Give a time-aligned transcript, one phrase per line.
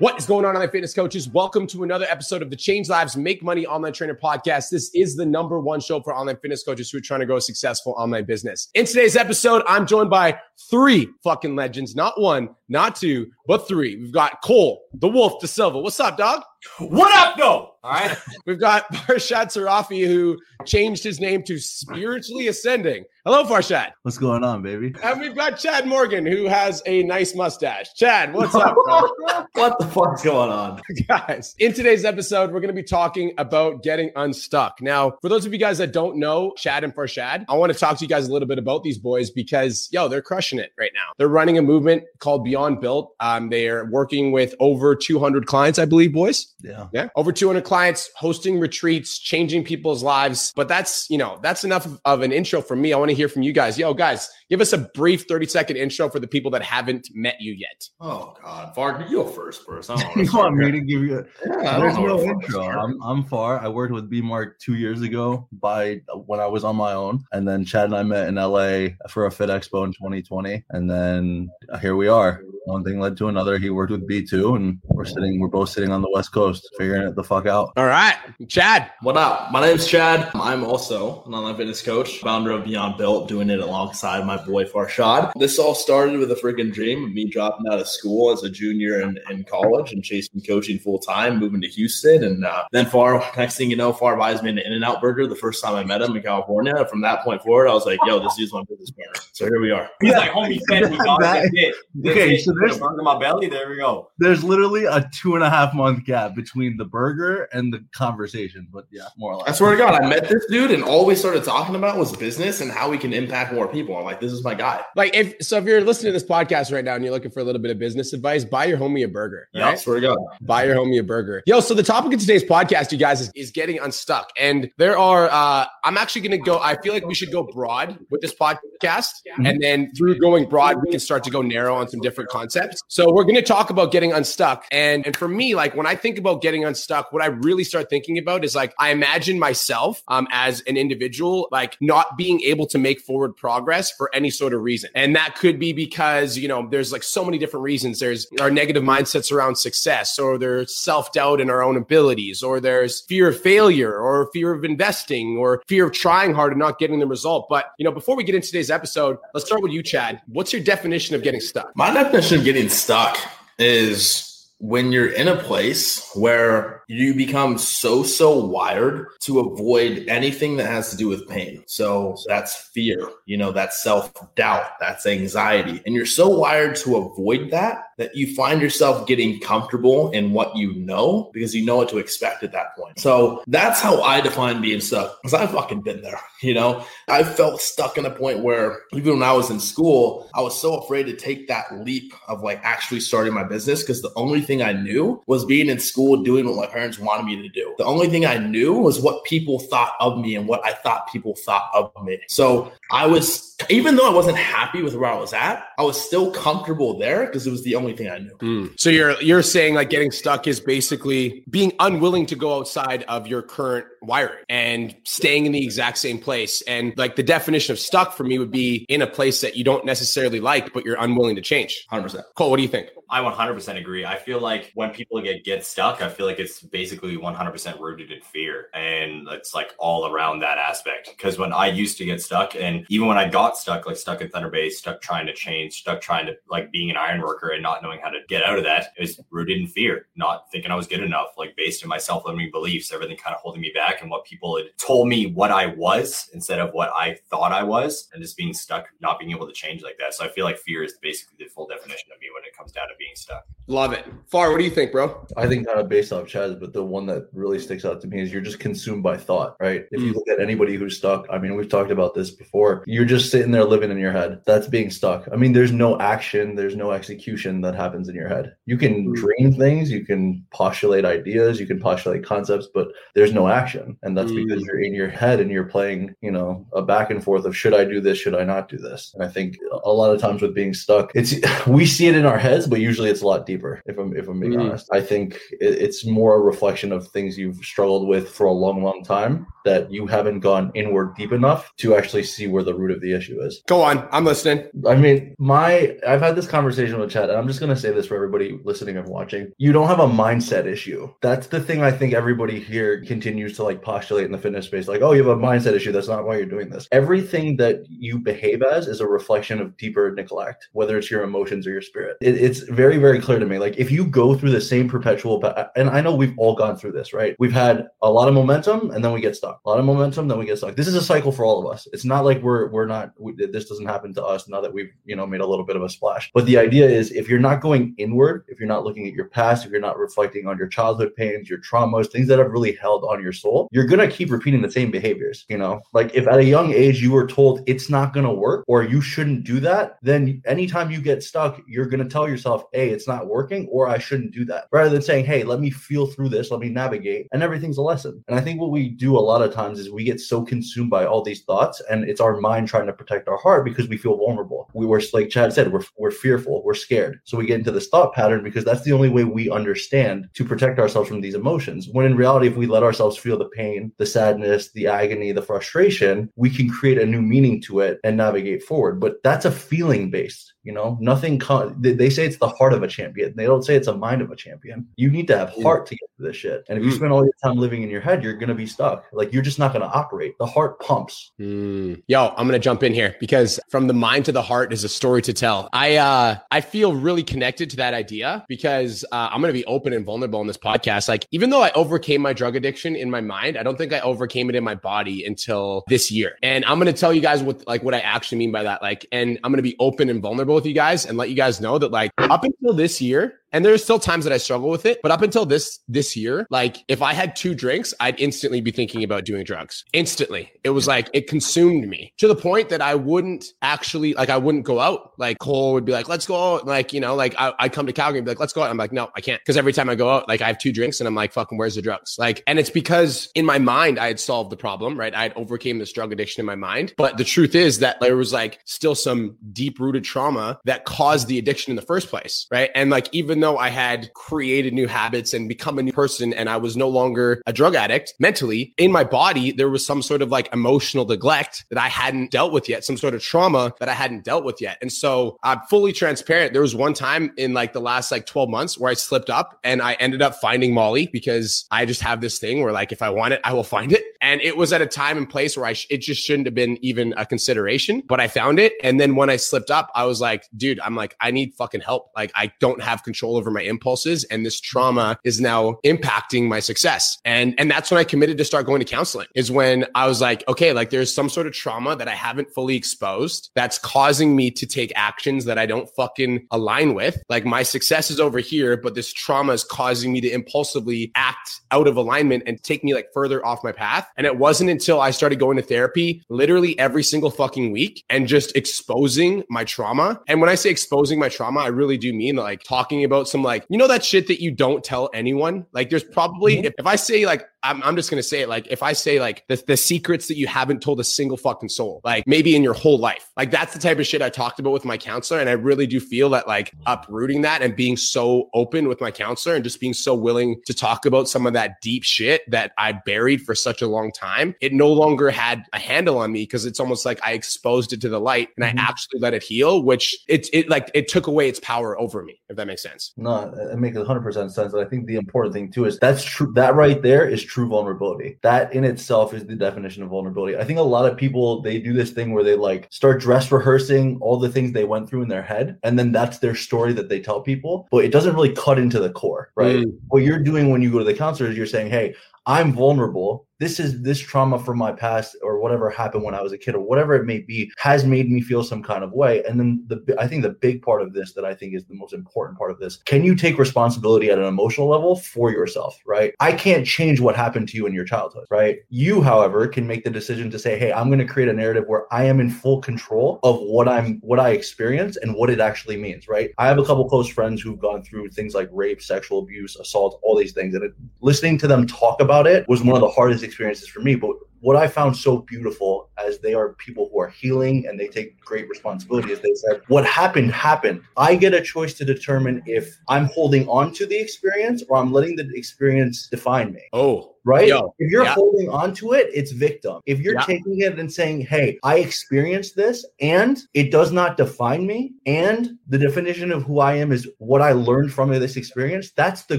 [0.00, 1.28] What is going on, online fitness coaches?
[1.28, 4.70] Welcome to another episode of the Change Lives Make Money Online Trainer podcast.
[4.70, 7.36] This is the number one show for online fitness coaches who are trying to grow
[7.36, 8.70] a successful online business.
[8.72, 10.38] In today's episode, I'm joined by
[10.70, 13.96] three fucking legends, not one, not two, but three.
[13.96, 15.82] We've got Cole, the Wolf, DaSilva.
[15.82, 16.44] What's up, dog?
[16.78, 17.74] What up, though?
[17.82, 18.16] All right.
[18.46, 23.04] We've got Farshad Sarrafi, who changed his name to Spiritually Ascending.
[23.24, 23.92] Hello, Farshad.
[24.02, 24.94] What's going on, baby?
[25.02, 27.92] And we've got Chad Morgan, who has a nice mustache.
[27.94, 29.44] Chad, what's up, bro?
[29.52, 30.80] what the fuck's going on?
[31.06, 34.78] guys, in today's episode, we're going to be talking about getting unstuck.
[34.80, 37.78] Now, for those of you guys that don't know Chad and Farshad, I want to
[37.78, 40.72] talk to you guys a little bit about these boys because, yo, they're crushing it
[40.78, 41.12] right now.
[41.18, 43.14] They're running a movement called Beyond Built.
[43.20, 46.52] Um, they are working with over 200 clients, I believe, boys.
[46.62, 46.88] Yeah.
[46.92, 47.08] Yeah.
[47.16, 50.52] Over 200 clients, hosting retreats, changing people's lives.
[50.54, 52.92] But that's, you know, that's enough of, of an intro for me.
[52.92, 53.78] I want to hear from you guys.
[53.78, 57.36] Yo, guys, give us a brief 30 second intro for the people that haven't met
[57.40, 57.88] you yet.
[58.00, 58.74] Oh, God.
[58.74, 59.88] Far, you go first, first.
[59.88, 61.18] I don't you want me to give you?
[61.18, 62.68] A, yeah, I don't there's know no intro.
[62.68, 63.60] I'm, I'm far.
[63.60, 67.24] I worked with B Mark two years ago by when I was on my own,
[67.32, 70.90] and then Chad and I met in LA for a Fit Expo in 2020, and
[70.90, 71.48] then
[71.80, 72.42] here we are.
[72.64, 73.58] One thing led to another.
[73.58, 75.40] He worked with B2, and we're sitting.
[75.40, 77.72] We're both sitting on the West Coast, figuring it the fuck out.
[77.76, 78.16] All right.
[78.48, 78.90] Chad.
[79.00, 79.50] What up?
[79.50, 80.30] My name's Chad.
[80.34, 84.64] I'm also an online fitness coach, founder of Beyond Built, doing it alongside my boy
[84.64, 85.32] Farshad.
[85.36, 88.50] This all started with a freaking dream of me dropping out of school as a
[88.50, 92.24] junior in, in college and chasing coaching full time, moving to Houston.
[92.24, 95.00] And uh, then Far, next thing you know, Far buys me an In and Out
[95.00, 96.74] burger the first time I met him in California.
[96.76, 99.22] And from that point forward, I was like, yo, this dude's my business partner.
[99.32, 99.88] So here we are.
[100.00, 101.20] He's like, homie, fed me, dog.
[101.20, 101.74] That- That's it.
[101.94, 102.40] That's Okay, it.
[102.44, 103.48] so there's- a burger in my belly.
[103.48, 104.10] There we go.
[104.18, 108.66] There's literally a two and a half month gap between the burger and the conversation,
[108.72, 109.48] but yeah, more or less.
[109.48, 112.14] I swear to God, I met this dude, and all we started talking about was
[112.16, 113.96] business and how we can impact more people.
[113.96, 114.82] I'm like, this is my guy.
[114.96, 117.40] Like, if so, if you're listening to this podcast right now and you're looking for
[117.40, 119.48] a little bit of business advice, buy your homie a burger.
[119.52, 119.64] Yeah.
[119.64, 119.78] Right?
[119.78, 120.18] swear to God.
[120.40, 121.42] Buy your homie a burger.
[121.46, 124.30] Yo, so the topic of today's podcast, you guys, is, is getting unstuck.
[124.38, 127.42] And there are, uh, I'm actually going to go, I feel like we should go
[127.42, 129.10] broad with this podcast.
[129.44, 132.82] And then through going broad, we can start to go narrow on some different concepts.
[132.88, 134.66] So we're going to talk about getting unstuck.
[134.70, 137.88] And, and for me, like when I think about getting unstuck, what I really start
[137.88, 142.66] thinking about is like, I imagine myself um, as an individual, like not being able
[142.66, 144.90] to make forward progress for any sort of reason.
[144.94, 148.00] And that could be because, you know, there's like so many different reasons.
[148.00, 152.60] There's our negative mindsets around success, or there's self doubt in our own abilities, or
[152.60, 156.78] there's fear of failure, or fear of investing, or fear of trying hard and not
[156.78, 157.46] getting the result.
[157.48, 160.20] But, you know, before we get into today's episode, let's start with you, Chad.
[160.26, 161.74] What's your definition of getting stuck?
[161.76, 163.16] My definition of getting stuck
[163.58, 170.56] is when you're in a place where you become so so wired to avoid anything
[170.56, 171.62] that has to do with pain.
[171.66, 175.80] So that's fear you know that's self-doubt that's anxiety.
[175.86, 180.56] And you're so wired to avoid that that you find yourself getting comfortable in what
[180.56, 182.98] you know because you know what to expect at that point.
[182.98, 186.84] So that's how i define being stuck because i've fucking been there you know?
[187.08, 190.58] I felt stuck in a point where even when i was in school i was
[190.58, 194.40] so afraid to take that leap of like actually starting my business because the only
[194.40, 197.74] thing i knew was being in school doing what my parents wanted me to do.
[197.78, 201.10] The only thing i knew was what people thought of me and what i thought
[201.12, 202.18] people thought of me.
[202.28, 206.00] So i was even though i wasn't happy with where i was at i was
[206.00, 208.66] still comfortable there because it was the only thing i knew hmm.
[208.76, 213.26] So you're you're saying like getting stuck is basically being unwilling to go outside of
[213.26, 216.62] your current wiring and staying in the exact same place.
[216.62, 219.64] And like the definition of stuck for me would be in a place that you
[219.64, 221.86] don't necessarily like, but you're unwilling to change.
[221.92, 222.88] 100% Cole, what do you think?
[223.10, 224.04] I 100% agree.
[224.04, 228.12] I feel like when people get get stuck, I feel like it's basically 100% rooted
[228.12, 231.10] in fear, and it's like all around that aspect.
[231.16, 234.20] Because when I used to get stuck, and even when I got stuck, like stuck
[234.20, 237.48] in Thunder Bay, stuck trying to change, stuck trying to like being an iron worker
[237.48, 240.44] and not knowing how to get out of that, it was rooted in fear, not
[240.52, 243.40] thinking I was good enough, like based in my self limiting beliefs, everything kind of
[243.40, 246.90] holding me back, and what people had told me what I was instead of what
[246.90, 250.14] I thought I was, and just being stuck, not being able to change like that.
[250.14, 252.70] So I feel like fear is basically the full definition of me when it comes
[252.70, 253.44] down to being stuck.
[253.66, 254.04] Love it.
[254.28, 255.24] Far, what do you think, bro?
[255.36, 258.08] I think kind of based off Chad's, but the one that really sticks out to
[258.08, 259.84] me is you're just consumed by thought, right?
[259.92, 262.82] If you look at anybody who's stuck, I mean, we've talked about this before.
[262.88, 264.40] You're just sitting there living in your head.
[264.44, 265.28] That's being stuck.
[265.32, 268.56] I mean, there's no action, there's no execution that happens in your head.
[268.66, 273.46] You can dream things, you can postulate ideas, you can postulate concepts, but there's no
[273.46, 273.96] action.
[274.02, 274.66] And that's because Mm.
[274.66, 277.74] you're in your head and you're playing, you know, a back and forth of should
[277.74, 279.12] I do this, should I not do this?
[279.14, 281.34] And I think a lot of times with being stuck, it's
[281.68, 283.72] we see it in our heads, but usually it's a lot deeper.
[283.86, 284.62] If I'm if I'm being Mm.
[284.70, 285.28] honest, I think
[285.66, 289.46] it, it's more a reflection of things you've struggled with for a long, long time
[289.64, 293.12] that you haven't gone inward deep enough to actually see where the root of the
[293.12, 293.62] issue is.
[293.66, 294.08] Go on.
[294.10, 294.66] I'm listening.
[294.88, 298.06] I mean, my I've had this conversation with Chad, and I'm just gonna say this
[298.06, 299.52] for everybody listening and watching.
[299.58, 301.12] You don't have a mindset issue.
[301.20, 304.88] That's the thing I think everybody here continues to like postulate in the fitness space.
[304.88, 305.92] Like, oh, you have a mindset issue.
[305.92, 306.88] That's not why you're doing this.
[306.92, 311.66] Everything that you behave as is a reflection of deeper neglect, whether it's your emotions
[311.66, 312.16] or your spirit.
[312.22, 313.58] It, it's very, very clear to me.
[313.58, 315.44] Like, if you go through the same perpetual,
[315.76, 317.36] and I know we've all gone through this, right?
[317.38, 319.60] We've had a lot of momentum, and then we get stuck.
[319.66, 320.76] A lot of momentum, then we get stuck.
[320.76, 321.86] This is a cycle for all of us.
[321.92, 323.12] It's not like we're we're not.
[323.18, 325.76] We, this doesn't happen to us now that we've you know made a little bit
[325.76, 326.30] of a splash.
[326.32, 329.28] But the idea is, if you're not going inward, if you're not looking at your
[329.28, 332.76] past, if you're not reflecting on your childhood pains, your traumas, things that have really
[332.76, 335.44] held on your soul, you're gonna keep repeating the same behaviors.
[335.50, 338.64] You know, like if at a young age you were told it's not gonna work
[338.68, 342.90] or you shouldn't do that, then anytime you get stuck, you're gonna tell yourself, "Hey,
[342.90, 346.06] it's not working," or "I shouldn't do that," rather than saying, "Hey, let me feel
[346.06, 348.22] through this, let me navigate," and everything's a lesson.
[348.28, 350.90] And I think what we do a lot of times is we get so consumed
[350.90, 353.96] by all these thoughts, and it's our mind trying to protect our heart because we
[353.96, 354.68] feel vulnerable.
[354.74, 357.88] We were like Chad said, we're we're fearful, we're scared, so we get into this
[357.88, 361.88] thought pattern because that's the only way we understand to protect ourselves from these emotions.
[361.92, 365.42] When in reality, if we let ourselves feel the pain, the sadness, the agony, the
[365.42, 369.00] frustration, we can create a new meaning to it and navigate forward.
[369.00, 370.49] But that's a feeling based.
[370.62, 371.38] You know, nothing.
[371.38, 373.32] Co- they, they say it's the heart of a champion.
[373.34, 374.86] They don't say it's a mind of a champion.
[374.96, 376.64] You need to have heart to get to this shit.
[376.68, 376.96] And if you Mm.
[376.96, 379.06] spend all your time living in your head, you're gonna be stuck.
[379.12, 380.36] Like you're just not gonna operate.
[380.38, 381.32] The heart pumps.
[381.40, 382.02] Mm.
[382.08, 384.88] Yo, I'm gonna jump in here because from the mind to the heart is a
[384.90, 385.70] story to tell.
[385.72, 389.94] I uh I feel really connected to that idea because uh, I'm gonna be open
[389.94, 391.08] and vulnerable in this podcast.
[391.08, 394.00] Like, even though I overcame my drug addiction in my mind, I don't think I
[394.00, 396.36] overcame it in my body until this year.
[396.42, 398.82] And I'm gonna tell you guys what like what I actually mean by that.
[398.82, 401.60] Like, and I'm gonna be open and vulnerable with you guys and let you guys
[401.60, 404.86] know that like up until this year, and there's still times that I struggle with
[404.86, 408.60] it, but up until this this year, like if I had two drinks, I'd instantly
[408.60, 409.84] be thinking about doing drugs.
[409.92, 410.50] Instantly.
[410.64, 414.36] It was like it consumed me to the point that I wouldn't actually like I
[414.36, 415.12] wouldn't go out.
[415.18, 417.86] Like Cole would be like, "Let's go out." Like, you know, like I I'd come
[417.86, 419.72] to Calgary and be like, "Let's go out." I'm like, "No, I can't." Cuz every
[419.72, 421.82] time I go out, like I have two drinks and I'm like, "Fucking where's the
[421.82, 425.14] drugs?" Like and it's because in my mind I had solved the problem, right?
[425.14, 426.94] I had overcame this drug addiction in my mind.
[426.96, 431.38] But the truth is that there was like still some deep-rooted trauma that caused the
[431.38, 432.70] addiction in the first place, right?
[432.74, 436.48] And like even though I had created new habits and become a new person and
[436.48, 440.22] I was no longer a drug addict mentally, in my body, there was some sort
[440.22, 443.88] of like emotional neglect that I hadn't dealt with yet, some sort of trauma that
[443.88, 444.78] I hadn't dealt with yet.
[444.80, 446.52] And so I'm fully transparent.
[446.52, 449.58] There was one time in like the last like 12 months where I slipped up
[449.64, 453.02] and I ended up finding Molly because I just have this thing where like if
[453.02, 454.04] I want it, I will find it.
[454.20, 456.54] And it was at a time and place where I sh- it just shouldn't have
[456.54, 458.74] been even a consideration, but I found it.
[458.82, 461.80] And then when I slipped up, I was like, dude, I'm like, I need fucking
[461.80, 462.10] help.
[462.14, 466.60] Like I don't have control over my impulses and this trauma is now impacting my
[466.60, 467.18] success.
[467.24, 469.26] And and that's when I committed to start going to counseling.
[469.34, 472.52] Is when I was like, okay, like there's some sort of trauma that I haven't
[472.54, 477.22] fully exposed that's causing me to take actions that I don't fucking align with.
[477.28, 481.60] Like my success is over here, but this trauma is causing me to impulsively act
[481.70, 484.08] out of alignment and take me like further off my path.
[484.16, 488.26] And it wasn't until I started going to therapy literally every single fucking week and
[488.26, 490.20] just exposing my trauma.
[490.28, 493.42] And when I say exposing my trauma, I really do mean like talking about some
[493.42, 495.66] like, you know, that shit that you don't tell anyone.
[495.72, 496.66] Like there's probably, mm-hmm.
[496.66, 498.92] if, if I say like, I'm, I'm just going to say it like, if I
[498.92, 502.56] say like the, the secrets that you haven't told a single fucking soul, like maybe
[502.56, 504.96] in your whole life, like that's the type of shit I talked about with my
[504.96, 505.40] counselor.
[505.40, 509.10] And I really do feel that like uprooting that and being so open with my
[509.10, 512.72] counselor and just being so willing to talk about some of that deep shit that
[512.78, 516.42] I buried for such a long time, it no longer had a handle on me
[516.42, 518.78] because it's almost like I exposed it to the light and I mm-hmm.
[518.78, 522.40] actually let it heal, which it, it like it took away its power over me,
[522.48, 523.12] if that makes sense.
[523.16, 524.72] No, it makes hundred percent sense.
[524.72, 526.52] And I think the important thing too is that's true.
[526.54, 528.38] That right there is true vulnerability.
[528.42, 530.56] That in itself is the definition of vulnerability.
[530.56, 533.50] I think a lot of people they do this thing where they like start dress
[533.50, 536.92] rehearsing all the things they went through in their head, and then that's their story
[536.92, 537.88] that they tell people.
[537.90, 539.84] But it doesn't really cut into the core, right?
[539.84, 539.98] Mm.
[540.08, 542.14] What you're doing when you go to the counselor is you're saying, "Hey,
[542.46, 546.52] I'm vulnerable this is this trauma from my past or whatever happened when I was
[546.52, 549.44] a kid or whatever it may be has made me feel some kind of way.
[549.44, 551.94] And then the I think the big part of this that I think is the
[551.94, 556.00] most important part of this, can you take responsibility at an emotional level for yourself,
[556.06, 556.34] right?
[556.40, 558.78] I can't change what happened to you in your childhood, right?
[558.88, 561.84] You, however, can make the decision to say, "Hey, I'm going to create a narrative
[561.86, 565.60] where I am in full control of what I'm what I experience and what it
[565.60, 566.50] actually means," right?
[566.56, 570.18] I have a couple close friends who've gone through things like rape, sexual abuse, assault,
[570.22, 573.08] all these things and it, listening to them talk about it was one of the
[573.08, 574.14] hardest experiences for me.
[574.14, 578.08] But what I found so beautiful as they are people who are healing and they
[578.08, 581.02] take great responsibility is they said, What happened, happened.
[581.16, 585.12] I get a choice to determine if I'm holding on to the experience or I'm
[585.12, 586.82] letting the experience define me.
[586.92, 587.68] Oh, right?
[587.68, 588.34] Yo, if you're yeah.
[588.34, 590.00] holding on to it, it's victim.
[590.06, 590.44] If you're Yeah.
[590.44, 595.70] taking it and saying, hey, I experienced this and it does not define me, and
[595.88, 599.58] the definition of who I am is what I learned from this experience, that's the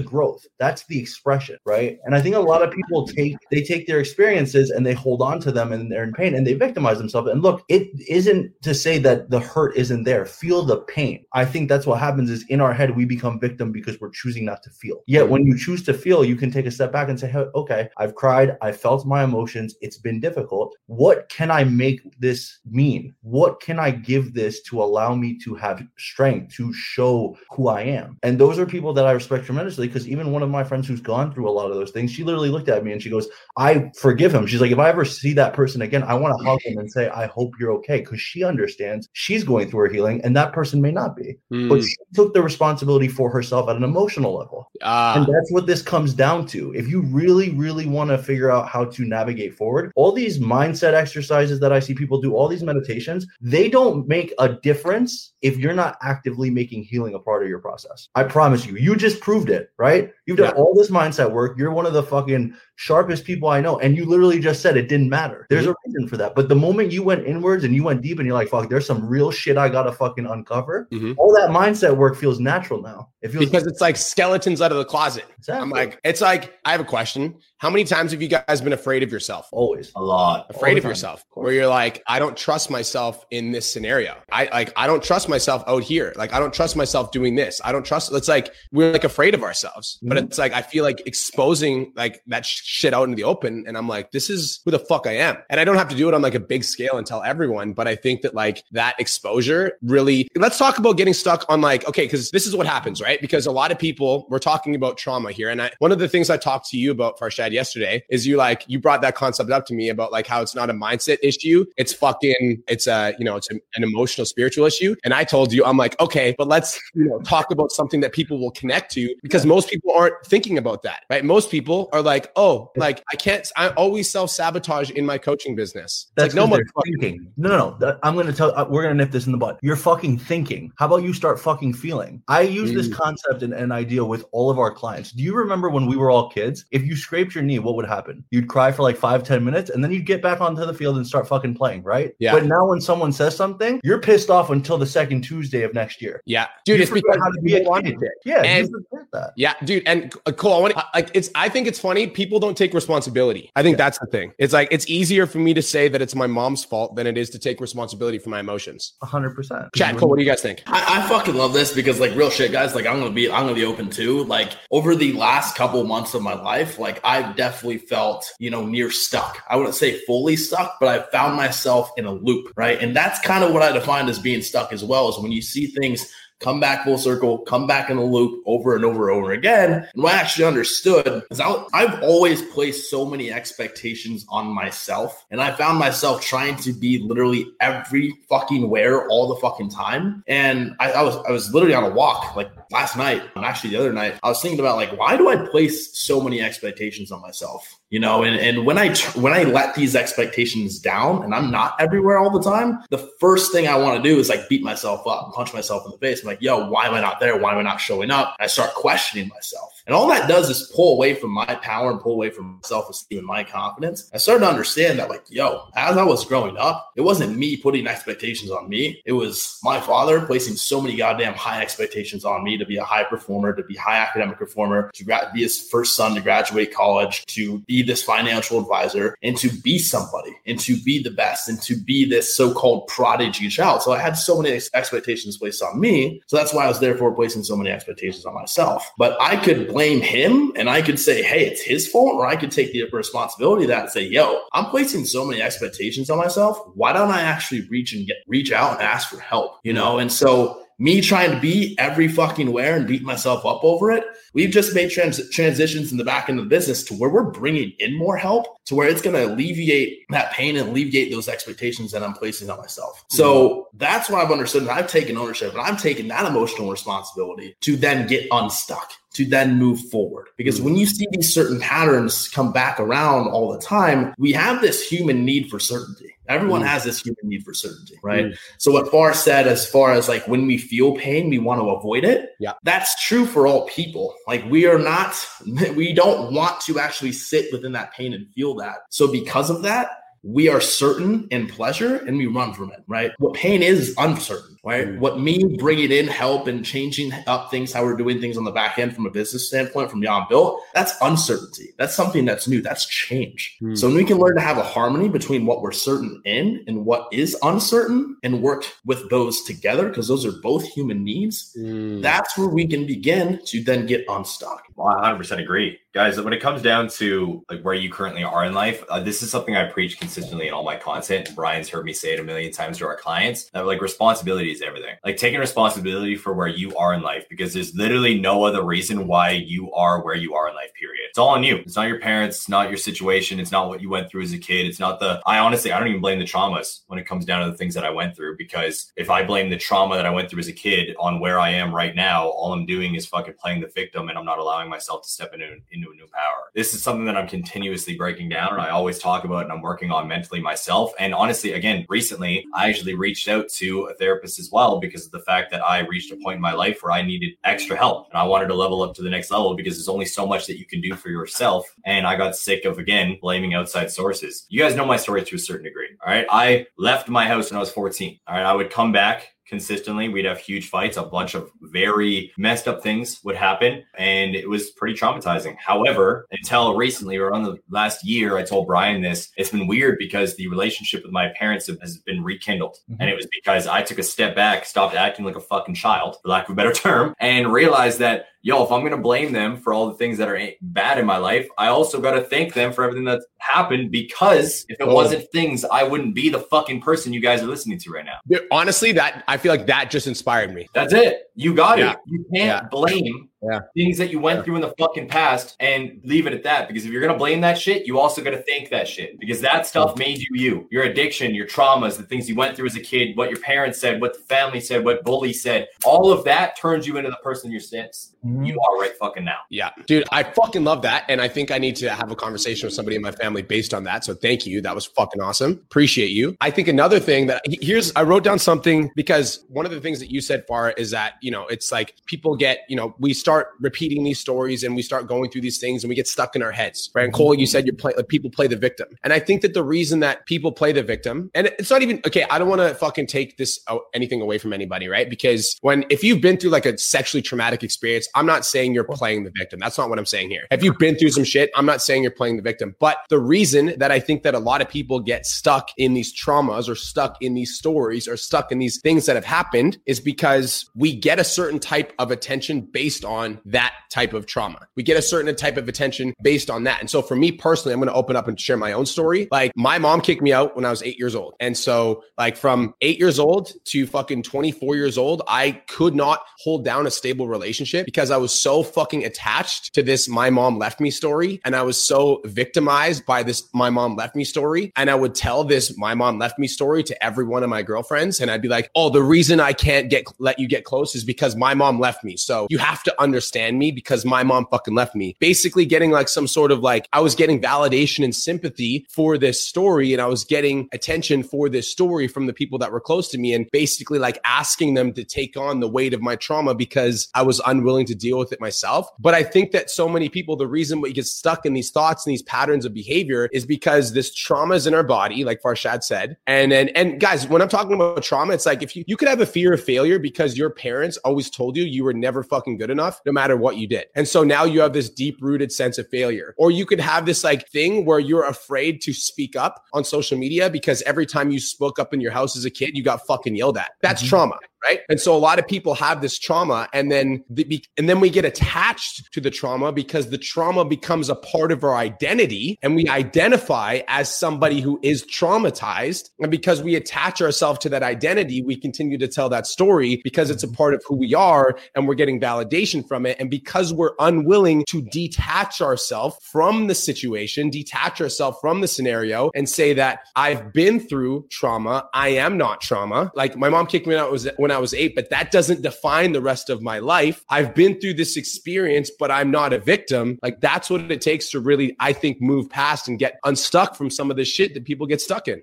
[0.00, 0.46] growth.
[0.58, 1.98] That's the expression, right?
[2.04, 5.20] And I think a lot of people take they take their experiences and they hold
[5.22, 7.28] on to them and they're in pain and they victimize themselves.
[7.28, 10.24] And look, it isn't to say that the hurt isn't there.
[10.24, 11.24] Feel the pain.
[11.32, 14.44] I think that's what happens is in our head we become victim because we're choosing
[14.44, 15.02] not to feel.
[15.06, 17.46] Yet when you choose to feel, you can take a step back and say, hey,
[17.54, 20.74] okay, I've cried, I felt my emotions, it's been difficult.
[20.86, 23.14] What can I make this mean?
[23.22, 27.82] What can I give this to allow me to have strength to show who I
[27.82, 28.18] am?
[28.22, 31.00] And those are people that I respect tremendously because even one of my friends who's
[31.00, 33.28] gone through a lot of those things, she literally looked at me and she goes,
[33.56, 34.46] I forgive him.
[34.46, 36.90] She's like, if I ever see that person again, I want to hug him and
[36.90, 38.00] say, I hope you're okay.
[38.00, 41.38] Because she understands she's going through her healing and that person may not be.
[41.52, 44.70] Mm, But she took the responsibility for herself at an emotional level.
[44.82, 46.72] ah, And that's what this comes down to.
[46.74, 50.94] If you really, really want to figure out how to navigate forward, all these mindset
[50.94, 55.56] exercises that I see people do, all these meditations, they don't make a difference if
[55.56, 58.08] you're not actively making healing a part of your process.
[58.14, 60.10] I promise you, you just proved it, right?
[60.26, 60.60] You've done Yeah.
[60.62, 61.56] all this mindset work.
[61.58, 62.54] You're one of the fucking
[62.86, 63.78] sharpest people I know.
[63.78, 65.46] And you literally just said it didn't matter.
[65.48, 66.34] There's a reason for that.
[66.34, 68.86] But the moment you went inwards and you went deep and you're like, fuck, there's
[68.86, 71.14] some real shit I got to fucking uncover, Mhm.
[71.16, 73.10] all that mindset work feels natural now.
[73.22, 75.24] It feels because it's like skeletons out of the closet.
[75.38, 75.62] Exactly.
[75.62, 77.36] I'm like, it's like, I have a question.
[77.58, 79.48] How many times have you guys been afraid of yourself?
[79.52, 79.92] always.
[79.94, 80.46] A lot.
[80.50, 84.48] afraid of yourself of where you're like i don't trust myself in this scenario i
[84.52, 87.70] like i don't trust myself out here like i don't trust myself doing this i
[87.72, 90.24] don't trust it's like we're like afraid of ourselves but Mhm.
[90.24, 93.64] it's like i feel like exposing like that sh- shit out in the open.
[93.66, 95.36] And i'm like this is who the fuck i am.
[95.50, 97.72] And i don't have to do it on like a big scale and tell everyone
[97.74, 101.86] but i think that like that exposure really let's talk about getting stuck on like
[101.86, 103.20] okay because this is what happens right?
[103.20, 105.50] Because a lot of people we're talking about trauma here.
[105.50, 108.36] And I, one of the things i talked to you about farshad yesterday is you
[108.36, 111.18] like you brought that concept up to me about like how it's not a mindset
[111.22, 111.64] issue.
[111.76, 114.94] It's fucking it's a you know it's a, an emotional spiritual issue.
[115.04, 118.12] And i told you i'm like okay but let's you know talk about something that
[118.12, 121.24] people will connect to because most people aren't thinking about that right?
[121.24, 125.82] Most people are like oh like i can't i always self-sabotage in my coaching business
[125.82, 127.32] it's That's like no one thinking.
[127.36, 127.98] No, no, no.
[128.02, 128.56] I'm going to tell.
[128.56, 129.58] Uh, we're going to nip this in the butt.
[129.62, 130.72] You're fucking thinking.
[130.76, 132.22] How about you start fucking feeling?
[132.28, 132.94] I use this Mm.
[132.94, 135.12] concept and, idea with all of our clients.
[135.12, 136.64] Do you remember when we were all kids?
[136.70, 138.24] If you scraped your knee, what would happen?
[138.30, 140.96] You'd cry for like five, ten minutes, and then you'd get back onto the field
[140.96, 142.14] and start fucking playing, right?
[142.18, 142.32] Yeah.
[142.32, 146.02] But now when someone says something, you're pissed off until the second Tuesday of next
[146.02, 146.22] year.
[146.26, 147.98] yeah dude You it's because how to be a kid.
[148.24, 149.32] Yeah, And- you forget that.
[149.36, 151.30] Yeah, dude, and uh, Cole, I want like it's.
[151.34, 152.06] I think it's funny.
[152.06, 153.50] People don't take responsibility.
[153.56, 154.32] I think that's the thing.
[154.38, 157.16] It's like it's easier for me to say that it's my mom's fault than it
[157.16, 158.94] is to take responsibility for my emotions.
[159.02, 159.68] hundred percent.
[159.74, 160.62] Chad, Cole, what do you guys think?
[160.66, 162.74] I, I fucking love this because like real shit, guys.
[162.74, 164.24] Like I'm gonna be, I'm gonna be open too.
[164.24, 168.66] Like over the last couple months of my life, like I've definitely felt, you know,
[168.66, 169.42] near stuck.
[169.48, 172.80] I wouldn't say fully stuck, but I found myself in a loop, right?
[172.80, 175.08] And that's kind of what I defined as being stuck as well.
[175.08, 178.74] Is when you see things come back full circle, come back in the loop over
[178.74, 179.88] and over and over again.
[179.94, 185.24] And what I actually understood is I, I've always placed so many expectations on myself.
[185.30, 190.24] And I found myself trying to be literally every fucking where all the fucking time.
[190.26, 193.70] And I, I was I was literally on a walk like last night and actually
[193.70, 194.18] the other night.
[194.22, 197.78] I was thinking about like why do I place so many expectations on myself?
[197.92, 201.78] You know, and, and when I when I let these expectations down and I'm not
[201.78, 205.06] everywhere all the time, the first thing I want to do is like beat myself
[205.06, 206.22] up, punch myself in the face.
[206.22, 207.36] I'm like, yo, why am I not there?
[207.36, 208.34] Why am I not showing up?
[208.40, 209.82] I start questioning myself.
[209.86, 212.88] And all that does is pull away from my power and pull away from self
[212.88, 214.08] esteem and my confidence.
[214.14, 217.56] I started to understand that, like, yo, as I was growing up, it wasn't me
[217.56, 219.02] putting expectations on me.
[219.04, 222.84] It was my father placing so many goddamn high expectations on me to be a
[222.84, 226.72] high performer, to be high academic performer, to gra- be his first son to graduate
[226.72, 231.48] college, to be this financial advisor and to be somebody and to be the best
[231.48, 233.82] and to be this so-called prodigy child.
[233.82, 236.22] So I had so many expectations placed on me.
[236.26, 238.90] So that's why I was therefore placing so many expectations on myself.
[238.98, 242.36] But I could blame him and I could say, hey, it's his fault, or I
[242.36, 246.18] could take the responsibility of that and say, yo, I'm placing so many expectations on
[246.18, 246.58] myself.
[246.74, 249.58] Why don't I actually reach and get reach out and ask for help?
[249.64, 253.62] You know, and so me trying to be every fucking where and beat myself up
[253.62, 254.04] over it.
[254.34, 257.30] We've just made trans- transitions in the back end of the business to where we're
[257.30, 261.28] bringing in more help to where it's going to alleviate that pain and alleviate those
[261.28, 263.04] expectations that I'm placing on myself.
[263.10, 264.62] So that's what I've understood.
[264.62, 269.24] And I've taken ownership and I'm taking that emotional responsibility to then get unstuck to
[269.24, 270.28] then move forward.
[270.36, 270.64] Because mm-hmm.
[270.64, 274.88] when you see these certain patterns come back around all the time, we have this
[274.88, 276.11] human need for certainty.
[276.28, 276.66] Everyone mm.
[276.66, 278.26] has this human need for certainty, right?
[278.26, 278.38] Mm.
[278.58, 281.68] So what Far said, as far as like when we feel pain, we want to
[281.68, 282.30] avoid it.
[282.38, 284.14] Yeah, that's true for all people.
[284.26, 285.14] Like we are not,
[285.76, 288.78] we don't want to actually sit within that pain and feel that.
[288.90, 293.10] So because of that, we are certain in pleasure and we run from it, right?
[293.18, 294.86] What pain is uncertain, right?
[294.86, 294.98] Mm.
[295.00, 298.52] What me bringing in help and changing up things, how we're doing things on the
[298.52, 301.70] back end from a business standpoint from Beyond Built, that's uncertainty.
[301.76, 302.62] That's something that's new.
[302.62, 303.58] That's change.
[303.60, 303.76] Mm.
[303.76, 306.84] So when we can learn to have a harmony between what we're certain in and
[306.86, 312.00] what is uncertain and work with those together, because those are both human needs, mm.
[312.00, 314.64] that's where we can begin to then get unstuck.
[314.82, 315.78] Well, I 100% agree.
[315.94, 319.22] Guys when it comes down to like where you currently are in life uh, this
[319.22, 322.22] is something i preach consistently in all my content brian's heard me say it a
[322.22, 324.96] million times to our clients that like responsibility is everything.
[325.04, 329.06] Like taking responsibility for where you are in life because there's literally no other reason
[329.06, 331.02] why you are where you are in life period.
[331.10, 331.56] It's all on you.
[331.56, 334.32] It's not your parents it's not your situation it's not what you went through as
[334.32, 337.06] a kid it's not the i honestly i don't even blame the traumas when it
[337.06, 339.94] comes down to the things that i went through because if i blame the trauma
[339.94, 342.66] that i went through as a kid on where i am right now all i'm
[342.66, 345.90] doing is fucking playing the victim and i'm not allowing myself to step into, into
[345.90, 346.50] a new power.
[346.54, 349.60] This is something that I'm continuously breaking down and I always talk about and I'm
[349.60, 350.92] working on mentally myself.
[350.98, 355.12] And honestly, again, recently I actually reached out to a therapist as well because of
[355.12, 358.08] the fact that I reached a point in my life where I needed extra help
[358.10, 360.46] and I wanted to level up to the next level because there's only so much
[360.46, 361.66] that you can do for yourself.
[361.84, 364.46] And I got sick of again blaming outside sources.
[364.48, 365.88] You guys know my story to a certain degree.
[366.04, 366.26] All right.
[366.30, 368.18] I left my house when I was 14.
[368.26, 368.46] All right.
[368.46, 370.08] I would come back consistently.
[370.08, 370.96] We'd have huge fights.
[370.96, 375.56] A bunch of very messed up things would happen, and it was pretty traumatizing.
[375.58, 379.30] However, until recently, or on the last year, I told Brian this.
[379.36, 383.00] It's been weird because the relationship with my parents has been rekindled, mm-hmm.
[383.00, 386.16] and it was because I took a step back, stopped acting like a fucking child,
[386.22, 389.32] for lack of a better term, and realized that yo, if I'm going to blame
[389.32, 392.20] them for all the things that are bad in my life, I also got to
[392.20, 394.94] thank them for everything that's happened because if it oh.
[394.94, 398.38] wasn't things, I wouldn't be the fucking person you guys are listening to right now.
[398.50, 400.68] Honestly, that I feel like that just inspired me.
[400.74, 401.30] That's it.
[401.34, 401.92] You got yeah.
[401.92, 401.98] it.
[402.06, 402.68] You can't yeah.
[402.68, 403.60] blame yeah.
[403.76, 404.44] things that you went yeah.
[404.44, 406.68] through in the fucking past and leave it at that.
[406.68, 409.18] Because if you're gonna blame that shit, you also gotta thank that shit.
[409.18, 410.68] Because that stuff made you you.
[410.70, 413.78] Your addiction, your traumas, the things you went through as a kid, what your parents
[413.80, 417.16] said, what the family said, what bully said, all of that turns you into the
[417.16, 418.44] person you're since mm-hmm.
[418.44, 419.38] you are right fucking now.
[419.50, 419.70] Yeah.
[419.86, 421.04] Dude, I fucking love that.
[421.08, 423.74] And I think I need to have a conversation with somebody in my family based
[423.74, 424.04] on that.
[424.04, 424.60] So thank you.
[424.60, 425.52] That was fucking awesome.
[425.52, 426.36] Appreciate you.
[426.40, 429.98] I think another thing that here's I wrote down something because one of the things
[430.00, 433.14] that you said far is that, you know, it's like people get, you know, we
[433.14, 436.36] start repeating these stories and we start going through these things and we get stuck
[436.36, 437.04] in our heads, right?
[437.04, 438.88] And Cole, you said you're like, people play the victim.
[439.02, 442.00] And I think that the reason that people play the victim, and it's not even,
[442.06, 445.08] okay, I don't want to fucking take this uh, anything away from anybody, right?
[445.08, 448.84] Because when, if you've been through like a sexually traumatic experience, I'm not saying you're
[448.84, 449.60] playing the victim.
[449.60, 450.46] That's not what I'm saying here.
[450.50, 452.74] If you've been through some shit, I'm not saying you're playing the victim.
[452.80, 456.12] But the reason that I think that a lot of people get stuck in these
[456.12, 460.00] traumas or stuck in these stories or stuck in these things that have happened is
[460.00, 464.66] because we get a certain type of attention based on that type of trauma.
[464.76, 466.80] We get a certain type of attention based on that.
[466.80, 469.28] And so for me personally, I'm going to open up and share my own story.
[469.30, 471.34] Like my mom kicked me out when I was eight years old.
[471.40, 476.24] And so like from eight years old to fucking 24 years old, I could not
[476.38, 480.58] hold down a stable relationship because I was so fucking attached to this my mom
[480.58, 481.40] left me story.
[481.44, 484.72] And I was so victimized by this my mom left me story.
[484.76, 487.62] And I would tell this my mom left me story to every one of my
[487.62, 488.20] girlfriends.
[488.20, 491.04] And I'd be like, oh, the reason I can't get let you get close is
[491.04, 492.16] because my mom left me.
[492.16, 495.16] So you have to understand me because my mom fucking left me.
[495.20, 499.44] Basically, getting like some sort of like, I was getting validation and sympathy for this
[499.44, 503.08] story, and I was getting attention for this story from the people that were close
[503.08, 506.54] to me, and basically like asking them to take on the weight of my trauma
[506.54, 508.88] because I was unwilling to deal with it myself.
[508.98, 512.06] But I think that so many people, the reason we get stuck in these thoughts
[512.06, 515.82] and these patterns of behavior is because this trauma is in our body, like Farshad
[515.82, 516.16] said.
[516.26, 519.08] And then, and guys, when I'm talking about trauma, it's like if you, you could
[519.08, 522.56] have a fear of failure because your parents always told you you were never fucking
[522.58, 523.00] good enough.
[523.06, 523.86] No matter what you did.
[523.94, 526.34] And so now you have this deep rooted sense of failure.
[526.38, 530.18] Or you could have this like thing where you're afraid to speak up on social
[530.18, 533.06] media because every time you spoke up in your house as a kid, you got
[533.06, 533.72] fucking yelled at.
[533.80, 534.08] That's mm-hmm.
[534.08, 534.80] trauma right?
[534.88, 538.10] And so a lot of people have this trauma and then the, and then we
[538.10, 542.74] get attached to the trauma because the trauma becomes a part of our identity and
[542.74, 546.10] we identify as somebody who is traumatized.
[546.20, 550.30] And because we attach ourselves to that identity we continue to tell that story because
[550.30, 553.16] it's a part of who we are and we're getting validation from it.
[553.18, 559.30] And because we're unwilling to detach ourselves from the situation detach ourselves from the scenario
[559.34, 563.10] and say that i've been through trauma i am not trauma.
[563.14, 566.12] Like my mom kicked me out was when I was eight, but that doesn't define
[566.12, 567.24] the rest of my life.
[567.28, 570.18] I've been through this experience, but I'm not a victim.
[570.22, 573.90] Like that's what it takes to really, I think, move past and get unstuck from
[573.90, 575.42] some of the shit that people get stuck in.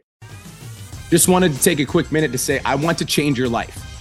[1.09, 3.98] Just wanted to take a quick minute to say, I want to change your life.